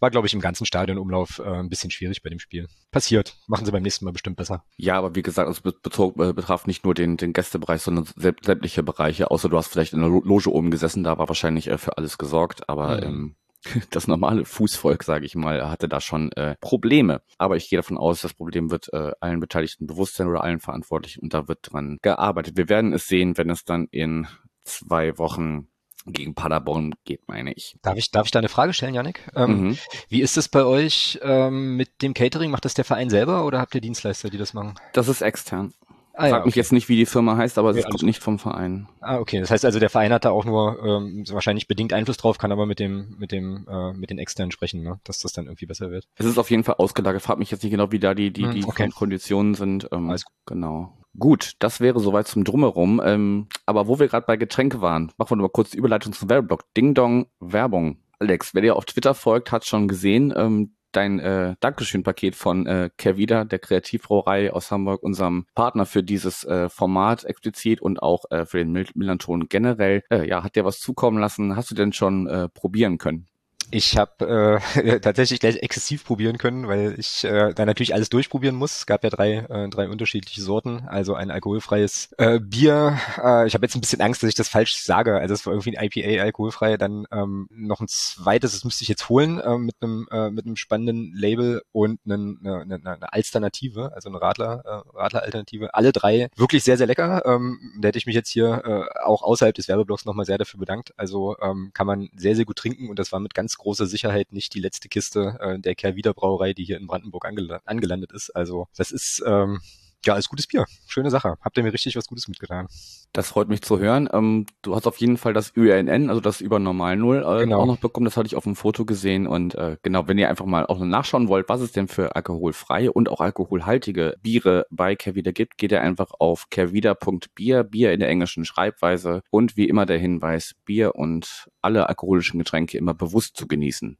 [0.00, 2.66] war, glaube ich, im ganzen Stadionumlauf äh, ein bisschen schwierig bei dem Spiel.
[2.90, 3.36] Passiert.
[3.46, 4.64] Machen sie beim nächsten Mal bestimmt besser.
[4.78, 8.82] Ja, aber wie gesagt, es betrug, äh, betraf nicht nur den, den Gästebereich, sondern sämtliche
[8.82, 9.30] Bereiche.
[9.30, 12.16] Außer du hast vielleicht in der Loge oben gesessen, da war wahrscheinlich äh, für alles
[12.16, 12.70] gesorgt.
[12.70, 13.02] Aber mhm.
[13.02, 13.36] ähm,
[13.90, 17.22] das normale Fußvolk, sage ich mal, hatte da schon äh, Probleme.
[17.38, 20.60] Aber ich gehe davon aus, das Problem wird äh, allen Beteiligten bewusst sein oder allen
[20.60, 22.56] Verantwortlichen und da wird dran gearbeitet.
[22.56, 24.26] Wir werden es sehen, wenn es dann in
[24.64, 25.68] zwei Wochen
[26.06, 27.76] gegen Paderborn geht, meine ich.
[27.82, 29.20] Darf ich, darf ich da eine Frage stellen, Janik?
[29.34, 29.78] Ähm, mhm.
[30.08, 32.50] Wie ist es bei euch ähm, mit dem Catering?
[32.50, 34.74] Macht das der Verein selber oder habt ihr Dienstleister, die das machen?
[34.92, 35.74] Das ist extern.
[36.18, 38.20] Ah, Frag ja, mich jetzt nicht, wie die Firma heißt, aber es ja, kommt nicht
[38.20, 38.88] vom Verein.
[39.00, 39.38] Ah, okay.
[39.38, 42.50] Das heißt also, der Verein hat da auch nur ähm, wahrscheinlich bedingt Einfluss drauf, kann
[42.50, 44.98] aber mit dem, mit dem, äh, mit den externen sprechen, ne?
[45.04, 46.08] dass das dann irgendwie besser wird.
[46.16, 47.22] Es ist auf jeden Fall ausgelagert.
[47.22, 48.88] Frag mich jetzt nicht genau, wie da die, die, hm, die okay.
[48.88, 49.88] Konditionen sind.
[49.92, 50.92] Ähm, Alles genau.
[51.16, 53.00] Gut, das wäre soweit zum Drumherum.
[53.04, 56.12] Ähm, aber wo wir gerade bei Getränke waren, machen wir noch mal kurz die Überleitung
[56.12, 56.64] zum Werbeblock.
[56.74, 57.98] Ding Dong Werbung.
[58.18, 62.90] Alex, wer dir auf Twitter folgt, hat schon gesehen, ähm, dein äh, Dankeschön-Paket von äh,
[62.96, 68.46] Kervida, der Kreativbrauerei aus Hamburg, unserem Partner für dieses äh, Format explizit und auch äh,
[68.46, 70.02] für den Mil Millanton generell.
[70.10, 71.56] Äh, ja, hat dir was zukommen lassen?
[71.56, 73.26] Hast du denn schon äh, probieren können?
[73.70, 78.56] Ich habe äh, tatsächlich gleich exzessiv probieren können, weil ich äh, da natürlich alles durchprobieren
[78.56, 78.78] muss.
[78.78, 82.98] Es gab ja drei, äh, drei unterschiedliche Sorten, also ein alkoholfreies äh, Bier.
[83.22, 85.18] Äh, ich habe jetzt ein bisschen Angst, dass ich das falsch sage.
[85.18, 88.88] Also es war irgendwie ein IPA alkoholfrei, dann ähm, noch ein zweites, das müsste ich
[88.88, 93.92] jetzt holen äh, mit einem äh, mit einem spannenden Label und eine, eine, eine Alternative,
[93.94, 95.74] also eine Radler äh, Radler Alternative.
[95.74, 97.22] Alle drei wirklich sehr sehr lecker.
[97.26, 100.58] Ähm, da hätte ich mich jetzt hier äh, auch außerhalb des Werbeblocks nochmal sehr dafür
[100.58, 100.94] bedankt.
[100.96, 104.32] Also ähm, kann man sehr sehr gut trinken und das war mit ganz großer Sicherheit
[104.32, 108.30] nicht die letzte Kiste äh, der Kerwider Brauerei, die hier in Brandenburg angel angelandet ist.
[108.30, 109.60] Also das ist ähm,
[110.04, 110.64] ja, ist gutes Bier.
[110.86, 111.34] Schöne Sache.
[111.40, 112.68] Habt ihr mir richtig was Gutes mitgetan.
[113.12, 114.08] Das freut mich zu hören.
[114.12, 117.60] Ähm, du hast auf jeden Fall das ÜNN, also das über Normal Null, äh, genau.
[117.60, 118.04] auch noch bekommen.
[118.04, 119.26] Das hatte ich auf dem Foto gesehen.
[119.26, 122.92] Und äh, genau, wenn ihr einfach mal auch nachschauen wollt, was es denn für alkoholfreie
[122.92, 128.08] und auch alkoholhaltige Biere bei Kervida gibt, geht ihr einfach auf kervida.bier, Bier in der
[128.08, 129.22] englischen Schreibweise.
[129.30, 133.98] Und wie immer der Hinweis, Bier und alle alkoholischen Getränke immer bewusst zu genießen.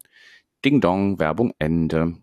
[0.65, 2.15] Ding Dong, Werbung Ende.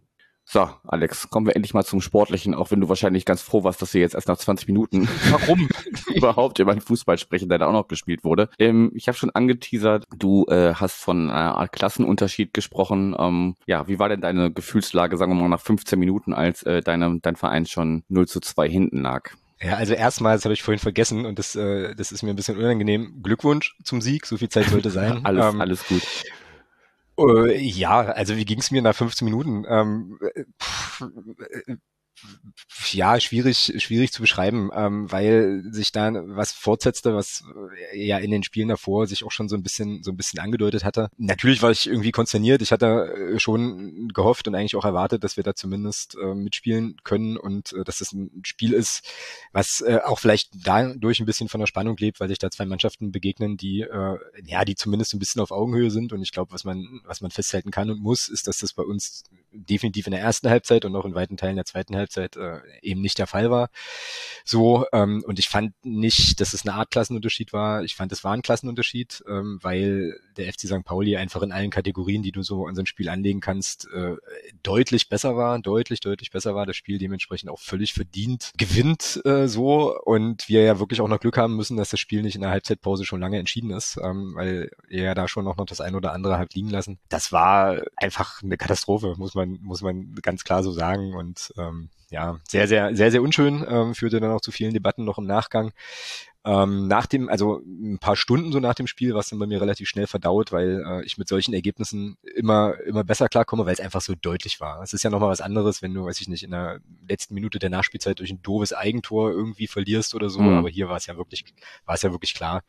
[0.48, 3.82] So, Alex, kommen wir endlich mal zum Sportlichen, auch wenn du wahrscheinlich ganz froh warst,
[3.82, 5.68] dass wir jetzt erst nach 20 Minuten Warum?
[6.14, 8.50] überhaupt über den Fußball sprechen, der da auch noch gespielt wurde.
[8.60, 13.16] Ähm, ich habe schon angeteasert, du äh, hast von einer Art Klassenunterschied gesprochen.
[13.18, 16.82] Ähm, ja, wie war denn deine Gefühlslage, sagen wir mal, nach 15 Minuten, als äh,
[16.82, 19.32] deine, dein Verein schon 0 zu 2 hinten lag?
[19.62, 22.36] Ja, also erstmal, das habe ich vorhin vergessen und das, äh, das ist mir ein
[22.36, 23.22] bisschen unangenehm.
[23.24, 25.22] Glückwunsch zum Sieg, so viel Zeit sollte sein.
[25.24, 26.04] alles, ähm, alles gut.
[27.18, 29.66] Äh, ja, also wie ging es mir nach 15 Minuten?
[29.68, 30.20] Ähm,
[30.62, 31.02] pff,
[31.68, 31.76] äh,
[32.92, 37.44] ja, schwierig, schwierig zu beschreiben, ähm, weil sich da was fortsetzte, was
[37.94, 40.84] ja in den Spielen davor sich auch schon so ein bisschen, so ein bisschen angedeutet
[40.84, 41.10] hatte.
[41.18, 42.62] Natürlich war ich irgendwie konsterniert.
[42.62, 46.98] Ich hatte äh, schon gehofft und eigentlich auch erwartet, dass wir da zumindest äh, mitspielen
[47.04, 49.04] können und äh, dass das ein Spiel ist,
[49.52, 52.66] was äh, auch vielleicht dadurch ein bisschen von der Spannung lebt, weil sich da zwei
[52.66, 56.14] Mannschaften begegnen, die äh, ja, die zumindest ein bisschen auf Augenhöhe sind.
[56.14, 58.84] Und ich glaube, was man, was man festhalten kann und muss, ist, dass das bei
[58.84, 62.05] uns definitiv in der ersten Halbzeit und auch in weiten Teilen der zweiten Halbzeit
[62.38, 63.70] äh, eben nicht der Fall war.
[64.44, 67.84] So, ähm, und ich fand nicht, dass es eine Art Klassenunterschied war.
[67.84, 70.84] Ich fand, es war ein Klassenunterschied, ähm, weil der FC St.
[70.84, 74.16] Pauli einfach in allen Kategorien, die du so an so ein Spiel anlegen kannst, äh,
[74.64, 76.66] deutlich besser war, deutlich, deutlich besser war.
[76.66, 81.20] Das Spiel dementsprechend auch völlig verdient gewinnt äh, so und wir ja wirklich auch noch
[81.20, 84.34] Glück haben müssen, dass das Spiel nicht in der Halbzeitpause schon lange entschieden ist, ähm,
[84.36, 87.00] weil er ja da schon noch, noch das ein oder andere hat liegen lassen.
[87.10, 91.90] Das war einfach eine Katastrophe, muss man, muss man ganz klar so sagen und ähm,
[92.10, 95.26] ja, sehr, sehr, sehr, sehr unschön, ähm, führte dann auch zu vielen Debatten noch im
[95.26, 95.72] Nachgang.
[96.46, 99.48] Ähm, nach dem, also ein paar Stunden so nach dem Spiel war es dann bei
[99.48, 103.74] mir relativ schnell verdaut, weil äh, ich mit solchen Ergebnissen immer, immer besser klarkomme, weil
[103.74, 104.80] es einfach so deutlich war.
[104.84, 107.58] Es ist ja nochmal was anderes, wenn du, weiß ich nicht, in der letzten Minute
[107.58, 110.60] der Nachspielzeit durch ein doofes Eigentor irgendwie verlierst oder so, mhm.
[110.60, 111.46] aber hier war es ja wirklich,
[111.86, 112.62] war es ja wirklich klar.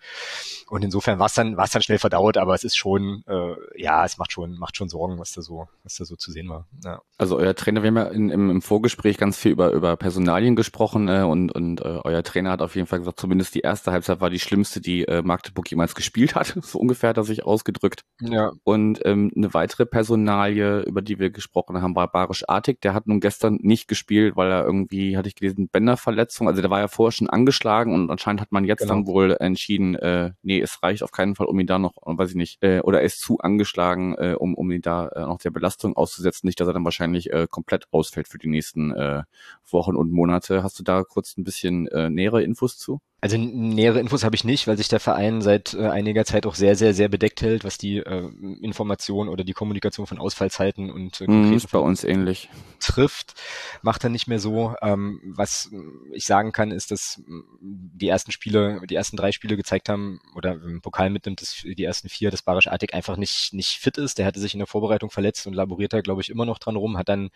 [0.68, 3.56] Und insofern war es dann, war es dann schnell verdaut, aber es ist schon, äh,
[3.76, 6.48] ja, es macht schon, macht schon Sorgen, was da so, was da so zu sehen
[6.48, 6.66] war.
[6.82, 7.02] Ja.
[7.18, 10.56] Also euer Trainer, wir haben ja in, im, im Vorgespräch ganz viel über, über Personalien
[10.56, 13.92] gesprochen äh, und, und äh, euer Trainer hat auf jeden Fall gesagt, zumindest die erste
[13.92, 16.56] Halbzeit war die schlimmste, die äh, Magdeburg jemals gespielt hat.
[16.66, 18.02] So ungefähr hat er sich ausgedrückt.
[18.20, 18.50] Ja.
[18.64, 22.80] Und ähm, eine weitere Personalie, über die wir gesprochen haben, war Barisch Artig.
[22.80, 26.48] Der hat nun gestern nicht gespielt, weil er irgendwie, hatte ich gelesen, Bänderverletzung.
[26.48, 28.94] Also der war ja vorher schon angeschlagen und anscheinend hat man jetzt genau.
[28.94, 32.30] dann wohl entschieden, äh, nee, es reicht auf keinen Fall, um ihn da noch, weiß
[32.30, 35.38] ich nicht, äh, oder er ist zu angeschlagen, äh, um, um ihn da äh, noch
[35.38, 36.46] der Belastung auszusetzen.
[36.46, 39.22] Nicht, dass er dann wahrscheinlich äh, komplett ausfällt für die nächsten äh,
[39.70, 40.62] Wochen und Monate.
[40.62, 43.00] Hast du da kurz ein bisschen äh, nähere Infos zu?
[43.20, 46.54] Also nähere Infos habe ich nicht, weil sich der Verein seit äh, einiger Zeit auch
[46.54, 48.28] sehr, sehr, sehr bedeckt hält, was die äh,
[48.60, 53.34] Information oder die Kommunikation von Ausfallzeiten und äh, mm, ist bei uns ähnlich trifft,
[53.80, 54.74] macht er nicht mehr so.
[54.82, 55.70] Ähm, was
[56.12, 57.22] ich sagen kann, ist, dass
[57.60, 61.84] die ersten Spiele, die ersten drei Spiele gezeigt haben, oder im Pokal mitnimmt, dass die
[61.84, 64.18] ersten vier, dass Barisch Artig einfach nicht, nicht fit ist.
[64.18, 66.76] Der hatte sich in der Vorbereitung verletzt und laboriert da, glaube ich, immer noch dran
[66.76, 67.30] rum, hat dann,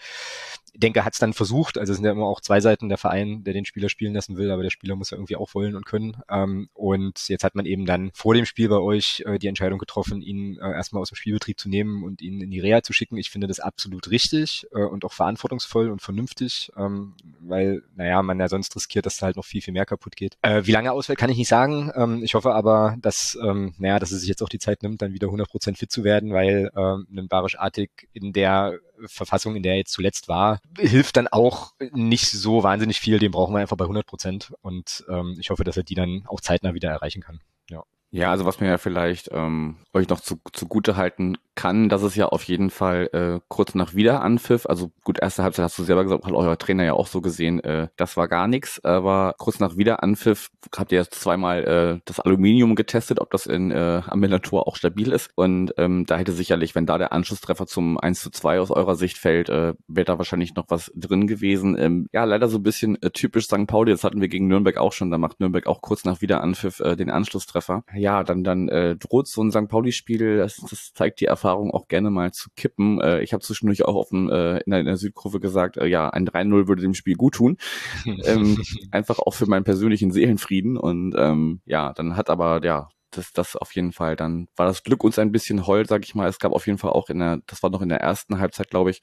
[0.74, 3.44] denke, hat es dann versucht, also es sind ja immer auch zwei Seiten der Verein,
[3.44, 5.76] der den Spieler spielen lassen will, aber der Spieler muss ja irgendwie auch wollen, wollen
[5.76, 6.16] und können.
[6.28, 9.78] Ähm, und jetzt hat man eben dann vor dem Spiel bei euch äh, die Entscheidung
[9.78, 12.92] getroffen, ihn äh, erstmal aus dem Spielbetrieb zu nehmen und ihn in die Reha zu
[12.92, 13.16] schicken.
[13.16, 18.38] Ich finde das absolut richtig äh, und auch verantwortungsvoll und vernünftig, ähm, weil, naja, man
[18.38, 20.37] ja sonst riskiert, dass da halt noch viel, viel mehr kaputt geht.
[20.42, 21.90] Äh, wie lange ausfällt, kann ich nicht sagen.
[21.94, 25.02] Ähm, ich hoffe aber, dass, ähm, naja, dass er sich jetzt auch die Zeit nimmt,
[25.02, 29.62] dann wieder 100% fit zu werden, weil ähm, ein Barisch Artig in der Verfassung, in
[29.62, 33.18] der er jetzt zuletzt war, hilft dann auch nicht so wahnsinnig viel.
[33.18, 34.52] Den brauchen wir einfach bei 100 Prozent.
[34.62, 37.40] Und ähm, ich hoffe, dass er die dann auch zeitnah wieder erreichen kann.
[37.68, 37.84] Ja.
[38.12, 42.16] Ja, also was mir ja vielleicht ähm, euch noch zu, zugute halten kann, dass es
[42.16, 46.03] ja auf jeden Fall äh, kurz nach Wiederanpfiff, also gut, erste Halbzeit hast du selber
[46.03, 49.61] gesagt, hat euer Trainer ja auch so gesehen, äh, das war gar nichts, aber kurz
[49.61, 54.66] nach Wiederanpfiff habt ihr zweimal äh, das Aluminium getestet, ob das in äh, am Millantor
[54.66, 58.31] auch stabil ist und ähm, da hätte sicherlich, wenn da der Anschlusstreffer zum 1 zu
[58.31, 61.77] 2 aus eurer Sicht fällt, äh, wäre da wahrscheinlich noch was drin gewesen.
[61.79, 63.66] Ähm, ja, leider so ein bisschen äh, typisch St.
[63.66, 66.81] Pauli, das hatten wir gegen Nürnberg auch schon, da macht Nürnberg auch kurz nach Wiederanpfiff
[66.81, 69.68] äh, den Anschlusstreffer ja, dann, dann äh, droht so ein St.
[69.68, 73.00] Pauli-Spiel, das, das zeigt die Erfahrung auch gerne mal zu kippen.
[73.00, 75.86] Äh, ich habe zwischendurch auch auf dem, äh, in, der, in der Südkurve gesagt, äh,
[75.86, 77.58] ja, ein 3-0 würde dem Spiel gut tun.
[78.24, 78.60] ähm,
[78.90, 80.76] einfach auch für meinen persönlichen Seelenfrieden.
[80.76, 84.82] Und ähm, ja, dann hat aber, ja, das, das auf jeden Fall, dann war das
[84.82, 86.28] Glück uns ein bisschen heul, sag ich mal.
[86.28, 88.70] Es gab auf jeden Fall auch in der, das war noch in der ersten Halbzeit,
[88.70, 89.02] glaube ich,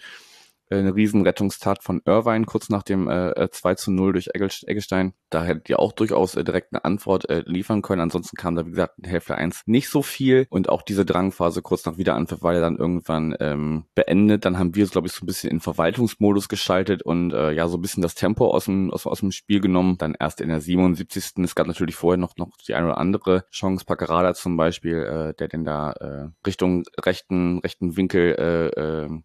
[0.69, 5.13] eine Riesenrettungstat von Irvine kurz nach dem äh, 2 äh, zu 0 durch Eggestein.
[5.29, 8.01] Da hättet ihr auch durchaus äh, direkt eine Antwort äh, liefern können.
[8.01, 10.47] Ansonsten kam da, wie gesagt, in Hälfte 1 nicht so viel.
[10.49, 14.45] Und auch diese Drangphase kurz nach Wiederanpfiff war ja dann irgendwann ähm, beendet.
[14.45, 17.67] Dann haben wir es, glaube ich, so ein bisschen in Verwaltungsmodus geschaltet und äh, ja,
[17.67, 19.97] so ein bisschen das Tempo aus dem, aus, aus dem Spiel genommen.
[19.97, 21.43] Dann erst in der 77.
[21.43, 23.85] Es gab natürlich vorher noch, noch die eine oder andere Chance.
[23.85, 29.21] Packerada zum Beispiel, äh, der denn da äh, Richtung rechten, rechten Winkel äh, äh,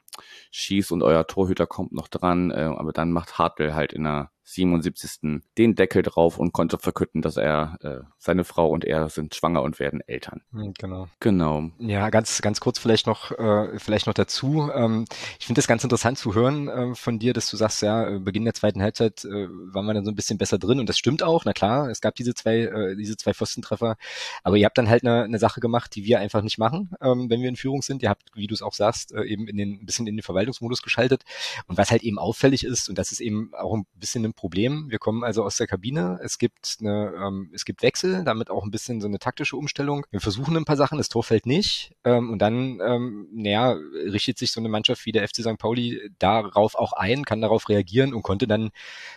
[0.52, 4.30] schießt und euer Torhüter kommt noch dran, äh, aber dann macht Hartwell halt in der
[4.44, 5.42] 77.
[5.56, 9.62] den Deckel drauf und konnte verkünden, dass er, äh, seine Frau und er sind schwanger
[9.62, 10.42] und werden Eltern.
[10.52, 11.08] Hm, genau.
[11.20, 11.70] Genau.
[11.78, 14.70] Ja, ganz, ganz kurz vielleicht noch, äh, vielleicht noch dazu.
[14.74, 15.04] Ähm,
[15.38, 18.18] ich finde es ganz interessant zu hören äh, von dir, dass du sagst, ja, äh,
[18.18, 20.98] Beginn der zweiten Halbzeit äh, waren wir dann so ein bisschen besser drin und das
[20.98, 21.44] stimmt auch.
[21.44, 23.96] Na klar, es gab diese zwei, äh, diese zwei Pfostentreffer,
[24.42, 27.30] aber ihr habt dann halt eine, eine Sache gemacht, die wir einfach nicht machen, ähm,
[27.30, 28.02] wenn wir in Führung sind.
[28.02, 30.22] Ihr habt, wie du es auch sagst, äh, eben in den, ein bisschen in den
[30.22, 31.22] Verwaltungsmodus geschaltet
[31.68, 34.90] und was halt eben auffällig ist und das ist eben auch ein bisschen ein Problem.
[34.90, 36.18] Wir kommen also aus der Kabine.
[36.22, 40.06] Es gibt eine, ähm, es gibt Wechsel, damit auch ein bisschen so eine taktische Umstellung.
[40.10, 41.92] Wir versuchen ein paar Sachen, das Tor fällt nicht.
[42.04, 45.58] Ähm, und dann, ähm, naja, richtet sich so eine Mannschaft wie der FC St.
[45.58, 48.70] Pauli darauf auch ein, kann darauf reagieren und konnte dann,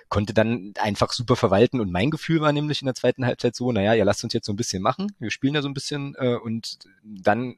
[0.09, 1.79] konnte dann einfach super verwalten.
[1.79, 4.45] Und mein Gefühl war nämlich in der zweiten Halbzeit so, naja, ihr lasst uns jetzt
[4.45, 5.11] so ein bisschen machen.
[5.19, 7.55] Wir spielen ja so ein bisschen äh, und dann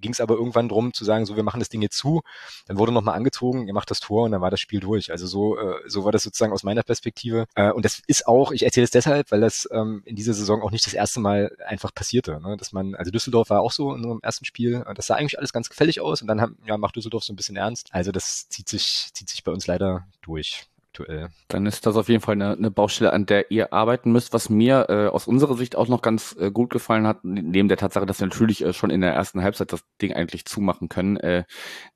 [0.00, 2.22] ging es aber irgendwann drum zu sagen, so wir machen das Ding jetzt zu.
[2.66, 5.10] Dann wurde nochmal angezogen, ihr macht das Tor und dann war das Spiel durch.
[5.10, 7.46] Also so, äh, so war das sozusagen aus meiner Perspektive.
[7.54, 10.62] Äh, und das ist auch, ich erzähle es deshalb, weil das ähm, in dieser Saison
[10.62, 12.40] auch nicht das erste Mal einfach passierte.
[12.40, 12.56] Ne?
[12.56, 15.52] Dass man, also Düsseldorf war auch so in unserem ersten Spiel, das sah eigentlich alles
[15.52, 17.88] ganz gefällig aus und dann haben, ja, macht Düsseldorf so ein bisschen ernst.
[17.92, 21.28] Also das zieht sich, zieht sich bei uns leider durch aktuell.
[21.48, 24.32] Dann ist das auf jeden Fall eine, eine Baustelle, an der ihr arbeiten müsst.
[24.32, 27.76] Was mir äh, aus unserer Sicht auch noch ganz äh, gut gefallen hat, neben der
[27.76, 31.16] Tatsache, dass wir natürlich äh, schon in der ersten Halbzeit das Ding eigentlich zumachen können,
[31.16, 31.44] äh,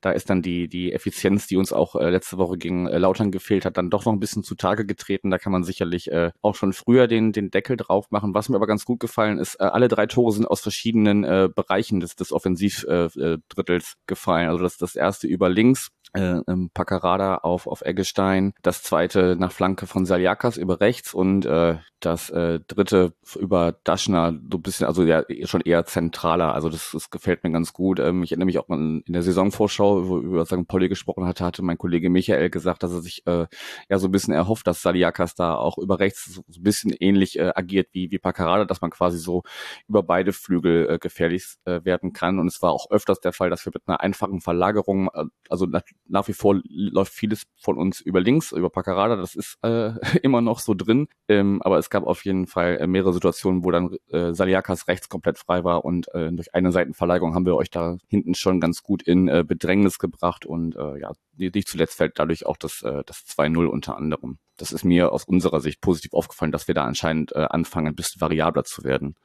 [0.01, 3.31] da ist dann die, die Effizienz, die uns auch äh, letzte Woche gegen äh, Lautern
[3.31, 5.29] gefehlt hat, dann doch noch ein bisschen zutage getreten.
[5.29, 8.33] Da kann man sicherlich äh, auch schon früher den, den Deckel drauf machen.
[8.33, 11.49] Was mir aber ganz gut gefallen ist, äh, alle drei Tore sind aus verschiedenen äh,
[11.53, 14.49] Bereichen des, des Offensivdrittels äh, äh, gefallen.
[14.49, 16.39] Also das, das erste über links, äh,
[16.73, 22.29] Paccarada auf, auf Eggestein, das zweite nach Flanke von Saliakas über rechts und äh, das
[22.29, 26.53] äh, dritte über Daschner so ein bisschen, also ja schon eher zentraler.
[26.53, 27.99] Also das, das gefällt mir ganz gut.
[27.99, 30.67] Ähm, ich erinnere mich auch mal in der Saisonvorschau, wo über St.
[30.67, 33.47] Pauli gesprochen hatte, hatte mein Kollege Michael gesagt, dass er sich äh,
[33.89, 37.39] ja so ein bisschen erhofft, dass Saliakas da auch über rechts so, ein bisschen ähnlich
[37.39, 39.43] äh, agiert wie, wie Paccarada, dass man quasi so
[39.87, 42.37] über beide Flügel äh, gefährlich äh, werden kann.
[42.37, 45.65] Und es war auch öfters der Fall, dass wir mit einer einfachen Verlagerung, äh, also
[45.65, 49.93] nach, nach wie vor läuft vieles von uns über links, über Paccarada, das ist äh,
[50.21, 51.07] immer noch so drin.
[51.29, 55.07] Ähm, aber es gab auf jeden Fall äh, mehrere Situationen, wo dann äh, Saliakas rechts
[55.07, 58.83] komplett frei war und äh, durch eine Seitenverleihung haben wir euch da hinten schon ganz
[58.83, 63.03] gut in äh, Bedrängnis gebracht und äh, ja, nicht zuletzt fällt dadurch auch das, äh,
[63.05, 64.39] das 2-0 unter anderem.
[64.57, 67.95] Das ist mir aus unserer Sicht positiv aufgefallen, dass wir da anscheinend äh, anfangen, ein
[67.95, 69.15] bisschen variabler zu werden.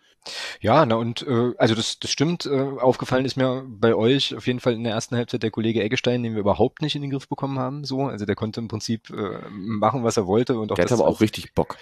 [0.61, 2.47] Ja, na und äh, also das, das stimmt.
[2.47, 2.51] Äh,
[2.81, 6.23] aufgefallen ist mir bei euch auf jeden Fall in der ersten Halbzeit der Kollege Eggestein,
[6.23, 7.85] den wir überhaupt nicht in den Griff bekommen haben.
[7.85, 10.93] So, also der konnte im Prinzip äh, machen, was er wollte und auch der hat
[10.93, 11.77] aber auch richtig Bock.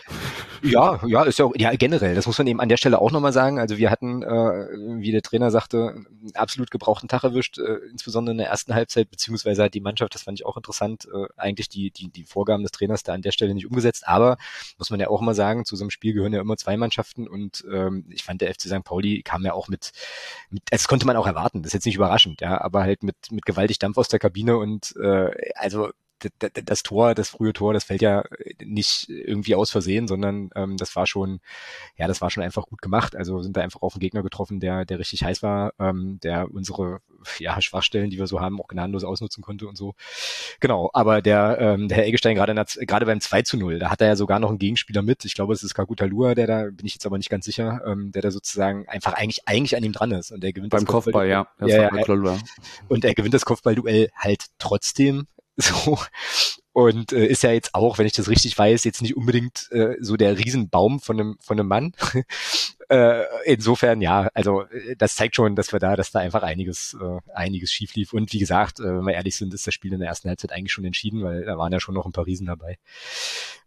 [0.62, 2.14] Ja, ja, ist ja auch ja generell.
[2.14, 3.59] Das muss man eben an der Stelle auch nochmal sagen.
[3.59, 4.68] Also wir hatten, äh,
[5.01, 9.64] wie der Trainer sagte, absolut gebrauchten Tag erwischt, äh, insbesondere in der ersten Halbzeit beziehungsweise
[9.64, 12.72] hat die Mannschaft, das fand ich auch interessant, äh, eigentlich die die die Vorgaben des
[12.72, 14.07] Trainers da an der Stelle nicht umgesetzt.
[14.07, 14.37] Aber
[14.79, 17.27] muss man ja auch mal sagen, zu so einem Spiel gehören ja immer zwei Mannschaften
[17.27, 18.84] und ähm, ich fand der FC St.
[18.84, 19.92] Pauli kam ja auch mit,
[20.50, 23.16] mit das konnte man auch erwarten, das ist jetzt nicht überraschend, ja, aber halt mit,
[23.30, 25.90] mit gewaltig Dampf aus der Kabine und äh, also
[26.40, 28.24] das Tor, das frühe Tor, das fällt ja
[28.64, 31.40] nicht irgendwie aus Versehen, sondern ähm, das war schon,
[31.96, 33.14] ja, das war schon einfach gut gemacht.
[33.14, 36.50] Also sind da einfach auf einen Gegner getroffen, der, der richtig heiß war, ähm, der
[36.50, 37.00] unsere
[37.38, 39.94] ja, Schwachstellen, die wir so haben, auch gnadenlos ausnutzen konnte und so.
[40.61, 42.55] Genau, aber der, ähm, der Herr Eggestein gerade
[42.87, 45.24] gerade beim 2 zu 0, da hat er ja sogar noch einen Gegenspieler mit.
[45.24, 47.83] Ich glaube, es ist Kaguta Lua, der da, bin ich jetzt aber nicht ganz sicher,
[47.87, 50.87] ähm, der da sozusagen einfach eigentlich, eigentlich an ihm dran ist und der gewinnt beim
[50.87, 51.48] Kopfball, ja.
[51.61, 52.38] ja, ja
[52.88, 55.26] und er gewinnt das Kopfballduell halt trotzdem
[55.62, 55.99] So.
[56.73, 59.97] Und äh, ist ja jetzt auch, wenn ich das richtig weiß, jetzt nicht unbedingt äh,
[59.99, 61.92] so der Riesenbaum von einem, von einem Mann.
[62.90, 66.95] äh, insofern, ja, also äh, das zeigt schon, dass wir da, dass da einfach einiges,
[67.01, 68.12] äh, einiges schief lief.
[68.12, 70.53] Und wie gesagt, äh, wenn wir ehrlich sind, ist das Spiel in der ersten Halbzeit
[70.53, 72.77] eigentlich schon entschieden, weil da waren ja schon noch ein paar Riesen dabei.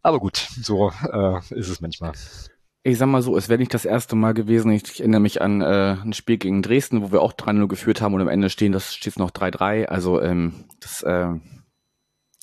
[0.03, 2.13] Aber gut, so äh, ist es manchmal.
[2.83, 4.71] Ich sag mal so, es wäre nicht das erste Mal gewesen.
[4.71, 8.13] Ich, erinnere mich an äh, ein Spiel gegen Dresden, wo wir auch 3-0 geführt haben
[8.13, 9.85] und am Ende stehen, das steht noch 3-3.
[9.85, 11.33] Also ähm, das äh,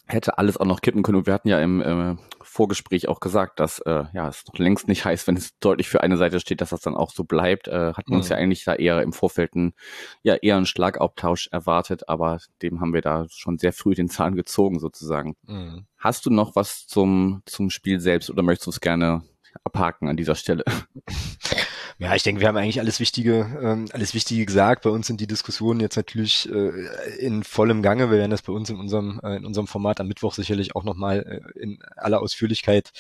[0.07, 1.19] hätte alles auch noch kippen können.
[1.19, 4.89] Und wir hatten ja im äh, Vorgespräch auch gesagt, dass äh, ja es noch längst
[4.89, 7.69] nicht heißt, wenn es deutlich für eine Seite steht, dass das dann auch so bleibt.
[7.69, 8.19] Äh, hatten mhm.
[8.19, 9.75] uns ja eigentlich da eher im Vorfeld ein,
[10.23, 14.37] ja eher einen Schlagabtausch erwartet, aber dem haben wir da schon sehr früh den Zahn
[14.37, 15.37] gezogen sozusagen.
[15.43, 15.87] Mhm.
[15.99, 19.23] Hast du noch was zum zum Spiel selbst oder möchtest du es gerne
[19.65, 20.65] abhaken an dieser Stelle?
[21.99, 24.83] Ja, ich denke, wir haben eigentlich alles Wichtige, ähm, alles Wichtige gesagt.
[24.83, 26.71] Bei uns sind die Diskussionen jetzt natürlich äh,
[27.19, 28.11] in vollem Gange.
[28.11, 30.85] Wir werden das bei uns in unserem, äh, in unserem Format am Mittwoch sicherlich auch
[30.85, 32.93] nochmal äh, in aller Ausführlichkeit,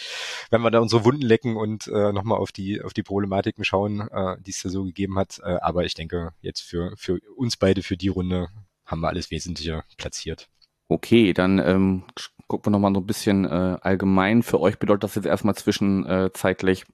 [0.50, 4.08] wenn wir da unsere Wunden lecken und nochmal auf die, auf die Problematiken schauen,
[4.40, 5.42] die es da so gegeben hat.
[5.42, 8.48] Aber ich denke, jetzt für, für uns beide, für die Runde,
[8.84, 10.48] haben wir alles Wesentliche platziert.
[10.88, 12.04] Okay, dann ähm,
[12.46, 14.42] gucken wir nochmal so ein bisschen äh, allgemein.
[14.42, 16.84] Für euch bedeutet das jetzt erstmal zwischenzeitlich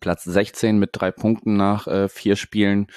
[0.00, 2.88] Platz 16 mit drei Punkten nach äh, vier Spielen.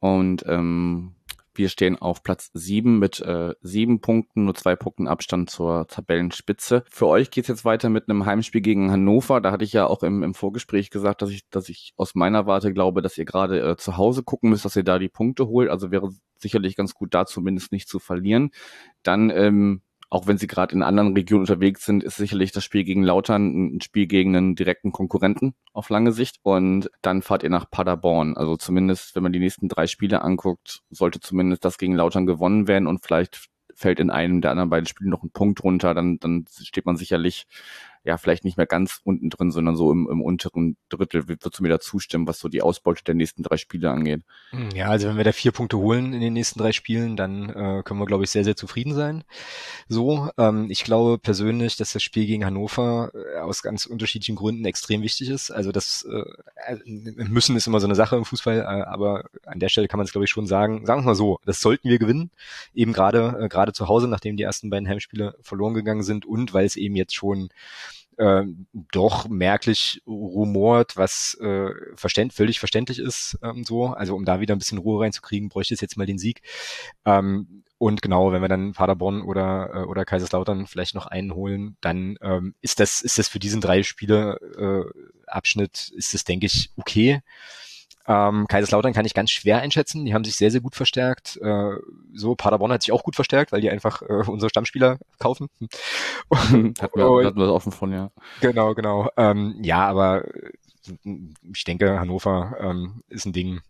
[0.00, 1.14] Und ähm,
[1.54, 6.82] wir stehen auf Platz 7 mit äh, sieben Punkten, nur zwei Punkten Abstand zur Tabellenspitze.
[6.90, 9.40] Für euch geht's jetzt weiter mit einem Heimspiel gegen Hannover.
[9.40, 12.46] Da hatte ich ja auch im, im Vorgespräch gesagt, dass ich, dass ich aus meiner
[12.46, 15.46] Warte glaube, dass ihr gerade äh, zu Hause gucken müsst, dass ihr da die Punkte
[15.46, 15.68] holt.
[15.68, 18.50] Also wäre sicherlich ganz gut, da zumindest nicht zu verlieren.
[19.02, 19.82] Dann ähm,
[20.12, 23.76] auch wenn sie gerade in anderen Regionen unterwegs sind, ist sicherlich das Spiel gegen Lautern
[23.76, 26.36] ein Spiel gegen einen direkten Konkurrenten auf lange Sicht.
[26.42, 28.36] Und dann fahrt ihr nach Paderborn.
[28.36, 32.68] Also zumindest, wenn man die nächsten drei Spiele anguckt, sollte zumindest das gegen Lautern gewonnen
[32.68, 36.18] werden und vielleicht fällt in einem der anderen beiden Spiele noch ein Punkt runter, dann,
[36.18, 37.46] dann steht man sicherlich
[38.04, 41.28] ja vielleicht nicht mehr ganz unten drin, sondern so im, im unteren Drittel.
[41.28, 44.22] Würdest du mir da zustimmen, was so die Ausbeute der nächsten drei Spiele angeht?
[44.50, 47.48] Hm, ja, also wenn wir da vier Punkte holen in den nächsten drei Spielen, dann
[47.50, 49.24] äh, können wir, glaube ich, sehr, sehr zufrieden sein.
[49.88, 54.64] So, ähm, ich glaube persönlich, dass das Spiel gegen Hannover äh, aus ganz unterschiedlichen Gründen
[54.64, 55.50] extrem wichtig ist.
[55.50, 59.68] Also das äh, müssen ist immer so eine Sache im Fußball, äh, aber an der
[59.68, 60.86] Stelle kann man es, glaube ich, schon sagen.
[60.86, 62.30] Sagen wir mal so, das sollten wir gewinnen,
[62.74, 66.52] eben gerade äh, gerade zu Hause, nachdem die ersten beiden Heimspiele verloren gegangen sind und
[66.52, 67.50] weil es eben jetzt schon
[68.18, 68.44] äh,
[68.92, 73.86] doch merklich rumort, was äh, verständ, völlig verständlich ist ähm, so.
[73.86, 76.42] Also um da wieder ein bisschen Ruhe reinzukriegen, bräuchte es jetzt mal den Sieg.
[77.04, 81.76] Ähm, und genau, wenn wir dann Paderborn oder, äh, oder Kaiserslautern vielleicht noch einen holen,
[81.80, 86.46] dann ähm, ist das, ist das für diesen drei Spiele äh, Abschnitt, ist das, denke
[86.46, 87.22] ich, okay.
[88.06, 90.04] Ähm, Kaiserslautern kann ich ganz schwer einschätzen.
[90.04, 91.36] Die haben sich sehr, sehr gut verstärkt.
[91.42, 91.76] Äh,
[92.14, 95.48] so, Paderborn hat sich auch gut verstärkt, weil die einfach äh, unsere Stammspieler kaufen.
[96.32, 98.10] hatten, wir, hatten wir offen von, ja.
[98.40, 99.08] Genau, genau.
[99.16, 100.52] Ähm, ja, aber äh,
[101.54, 103.60] ich denke, Hannover ähm, ist ein Ding.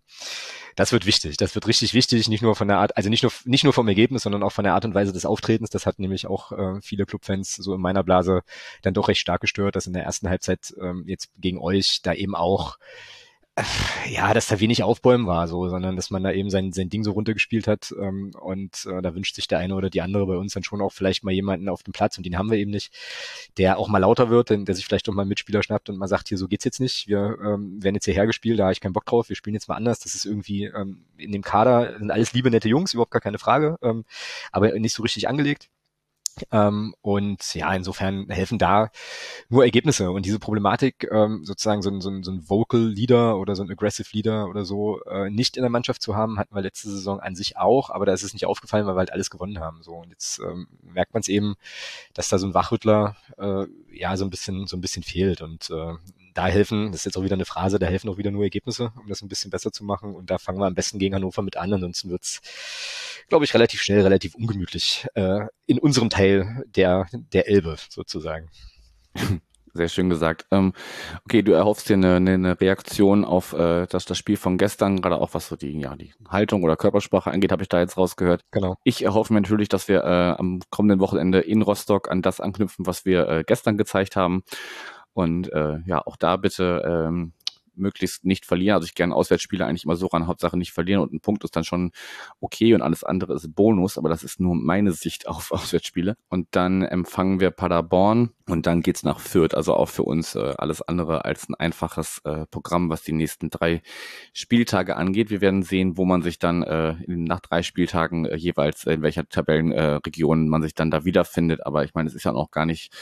[0.77, 1.37] Das wird wichtig.
[1.37, 2.29] Das wird richtig wichtig.
[2.29, 4.65] Nicht nur von der Art, also nicht nur, nicht nur vom Ergebnis, sondern auch von
[4.65, 5.69] der Art und Weise des Auftretens.
[5.69, 8.43] Das hat nämlich auch äh, viele Clubfans so in meiner Blase
[8.81, 12.15] dann doch recht stark gestört, dass in der ersten Halbzeit ähm, jetzt gegen euch da
[12.15, 12.79] eben auch
[14.09, 17.05] ja, dass da wenig Aufbäumen war, so, sondern dass man da eben sein, sein Ding
[17.05, 20.37] so runtergespielt hat ähm, und äh, da wünscht sich der eine oder die andere bei
[20.37, 22.71] uns dann schon auch vielleicht mal jemanden auf dem Platz und den haben wir eben
[22.71, 22.95] nicht,
[23.59, 26.29] der auch mal lauter wird, der sich vielleicht auch mal Mitspieler schnappt und mal sagt,
[26.29, 28.95] hier so geht's jetzt nicht, wir ähm, werden jetzt hierher gespielt, da habe ich keinen
[28.95, 32.11] Bock drauf, wir spielen jetzt mal anders, das ist irgendwie ähm, in dem Kader sind
[32.11, 34.07] alles liebe nette Jungs, überhaupt gar keine Frage, ähm,
[34.51, 35.69] aber nicht so richtig angelegt
[36.51, 38.91] Ähm, und ja, insofern helfen da
[39.49, 40.11] nur Ergebnisse.
[40.11, 43.63] Und diese Problematik, ähm, sozusagen so ein, so, ein, so ein Vocal Leader oder so
[43.63, 46.91] ein Aggressive Leader oder so äh, nicht in der Mannschaft zu haben, hatten wir letzte
[46.91, 49.61] Saison an sich auch, aber da ist es nicht aufgefallen, weil wir halt alles gewonnen
[49.61, 49.83] haben.
[49.83, 51.55] So und jetzt ähm, merkt man es eben,
[52.15, 55.43] dass da so ein Wachrüttler äh, ja so ein bisschen so ein bisschen fehlt.
[55.43, 55.95] Und äh,
[56.35, 58.93] da helfen, das ist jetzt auch wieder eine Phrase, da helfen auch wieder nur Ergebnisse,
[59.01, 60.15] um das ein bisschen besser zu machen.
[60.15, 61.73] Und da fangen wir am besten gegen Hannover mit an.
[61.73, 62.41] Ansonsten wird's,
[63.29, 68.51] glaube ich, relativ schnell, relativ ungemütlich äh, in unserem Teil der, der Elbe sozusagen.
[69.75, 70.45] Sehr schön gesagt.
[70.51, 70.75] Ähm,
[71.25, 75.19] okay, du erhoffst dir eine, eine Reaktion auf äh, das, das Spiel von gestern, gerade
[75.19, 78.43] auch was so die, ja, die Haltung oder Körpersprache angeht, habe ich da jetzt rausgehört.
[78.51, 78.77] Genau.
[78.85, 82.87] Ich erhoffe mir natürlich, dass wir äh, am kommenden Wochenende in Rostock an das anknüpfen,
[82.87, 84.43] was wir äh, gestern gezeigt haben.
[85.13, 87.33] Und äh, ja, auch da bitte ähm,
[87.75, 88.75] möglichst nicht verlieren.
[88.75, 91.57] Also ich gerne Auswärtsspiele eigentlich immer so ran, Hauptsache nicht verlieren und ein Punkt ist
[91.57, 91.93] dann schon
[92.41, 96.17] okay und alles andere ist Bonus, aber das ist nur meine Sicht auf Auswärtsspiele.
[96.29, 99.55] Und dann empfangen wir Paderborn und dann geht's nach Fürth.
[99.55, 103.51] Also auch für uns äh, alles andere als ein einfaches äh, Programm, was die nächsten
[103.51, 103.83] drei
[104.33, 105.31] Spieltage angeht.
[105.31, 109.29] Wir werden sehen, wo man sich dann äh, nach drei Spieltagen äh, jeweils in welcher
[109.29, 111.65] Tabellenregion äh, man sich dann da wiederfindet.
[111.67, 112.93] Aber ich meine, es ist ja noch gar nicht,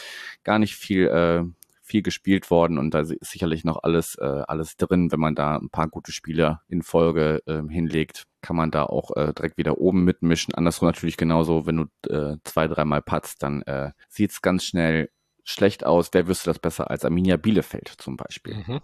[0.44, 1.44] gar nicht viel äh,
[1.91, 5.11] viel gespielt worden und da ist sicherlich noch alles, äh, alles drin.
[5.11, 9.16] Wenn man da ein paar gute Spieler in Folge äh, hinlegt, kann man da auch
[9.16, 10.55] äh, direkt wieder oben mitmischen.
[10.55, 15.11] Andersrum natürlich genauso, wenn du äh, zwei, dreimal patzt, dann äh, sieht ganz schnell
[15.45, 16.11] schlecht aus.
[16.12, 18.64] Wer wüsste das besser als Arminia Bielefeld zum Beispiel?
[18.66, 18.80] Mhm.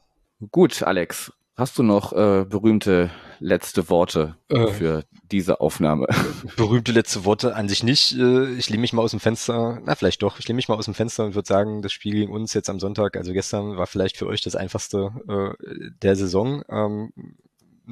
[0.50, 6.06] Gut, Alex, Hast du noch äh, berühmte letzte Worte äh, für diese Aufnahme?
[6.56, 8.12] Berühmte letzte Worte an sich nicht.
[8.12, 10.74] Äh, ich lehne mich mal aus dem Fenster, na vielleicht doch, ich lehne mich mal
[10.74, 13.78] aus dem Fenster und würde sagen, das Spiel gegen uns jetzt am Sonntag, also gestern,
[13.78, 16.62] war vielleicht für euch das einfachste äh, der Saison.
[16.68, 17.12] Ähm,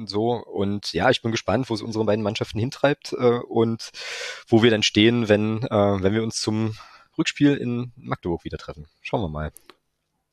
[0.05, 3.89] so und ja, ich bin gespannt, wo es unsere beiden Mannschaften hintreibt äh, und
[4.47, 6.75] wo wir dann stehen, wenn, äh, wenn wir uns zum
[7.17, 8.85] Rückspiel in Magdeburg wieder treffen.
[9.01, 9.51] Schauen wir mal.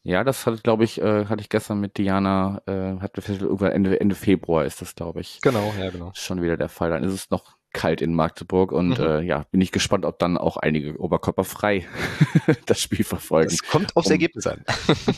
[0.05, 4.01] Ja, das hatte, glaube ich, äh, hatte ich gestern mit Diana, äh, hatte irgendwann Ende,
[4.01, 5.41] Ende Februar ist das, glaube ich.
[5.43, 6.11] Genau, ja, genau.
[6.15, 6.91] Schon wieder der Fall.
[6.91, 9.05] Dann ist es noch kalt in Magdeburg und mhm.
[9.05, 11.87] äh, ja, bin ich gespannt, ob dann auch einige oberkörperfrei
[12.67, 13.53] das Spiel verfolgen.
[13.53, 14.65] Es kommt aufs um, Ergebnis an.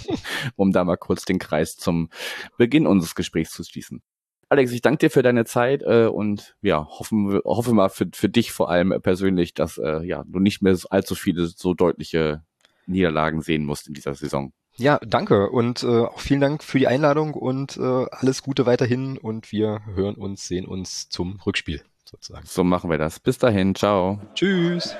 [0.56, 2.10] um da mal kurz den Kreis zum
[2.58, 4.02] Beginn unseres Gesprächs zu schließen.
[4.50, 8.28] Alex, ich danke dir für deine Zeit äh, und ja, hoffen, hoffe mal für, für
[8.28, 12.44] dich vor allem persönlich, dass äh, ja, du nicht mehr allzu viele so deutliche
[12.86, 14.52] Niederlagen sehen musst in dieser Saison.
[14.76, 19.18] Ja, danke und äh, auch vielen Dank für die Einladung und äh, alles Gute weiterhin
[19.18, 22.46] und wir hören uns, sehen uns zum Rückspiel sozusagen.
[22.46, 23.20] So machen wir das.
[23.20, 24.20] Bis dahin, ciao.
[24.34, 24.96] Tschüss.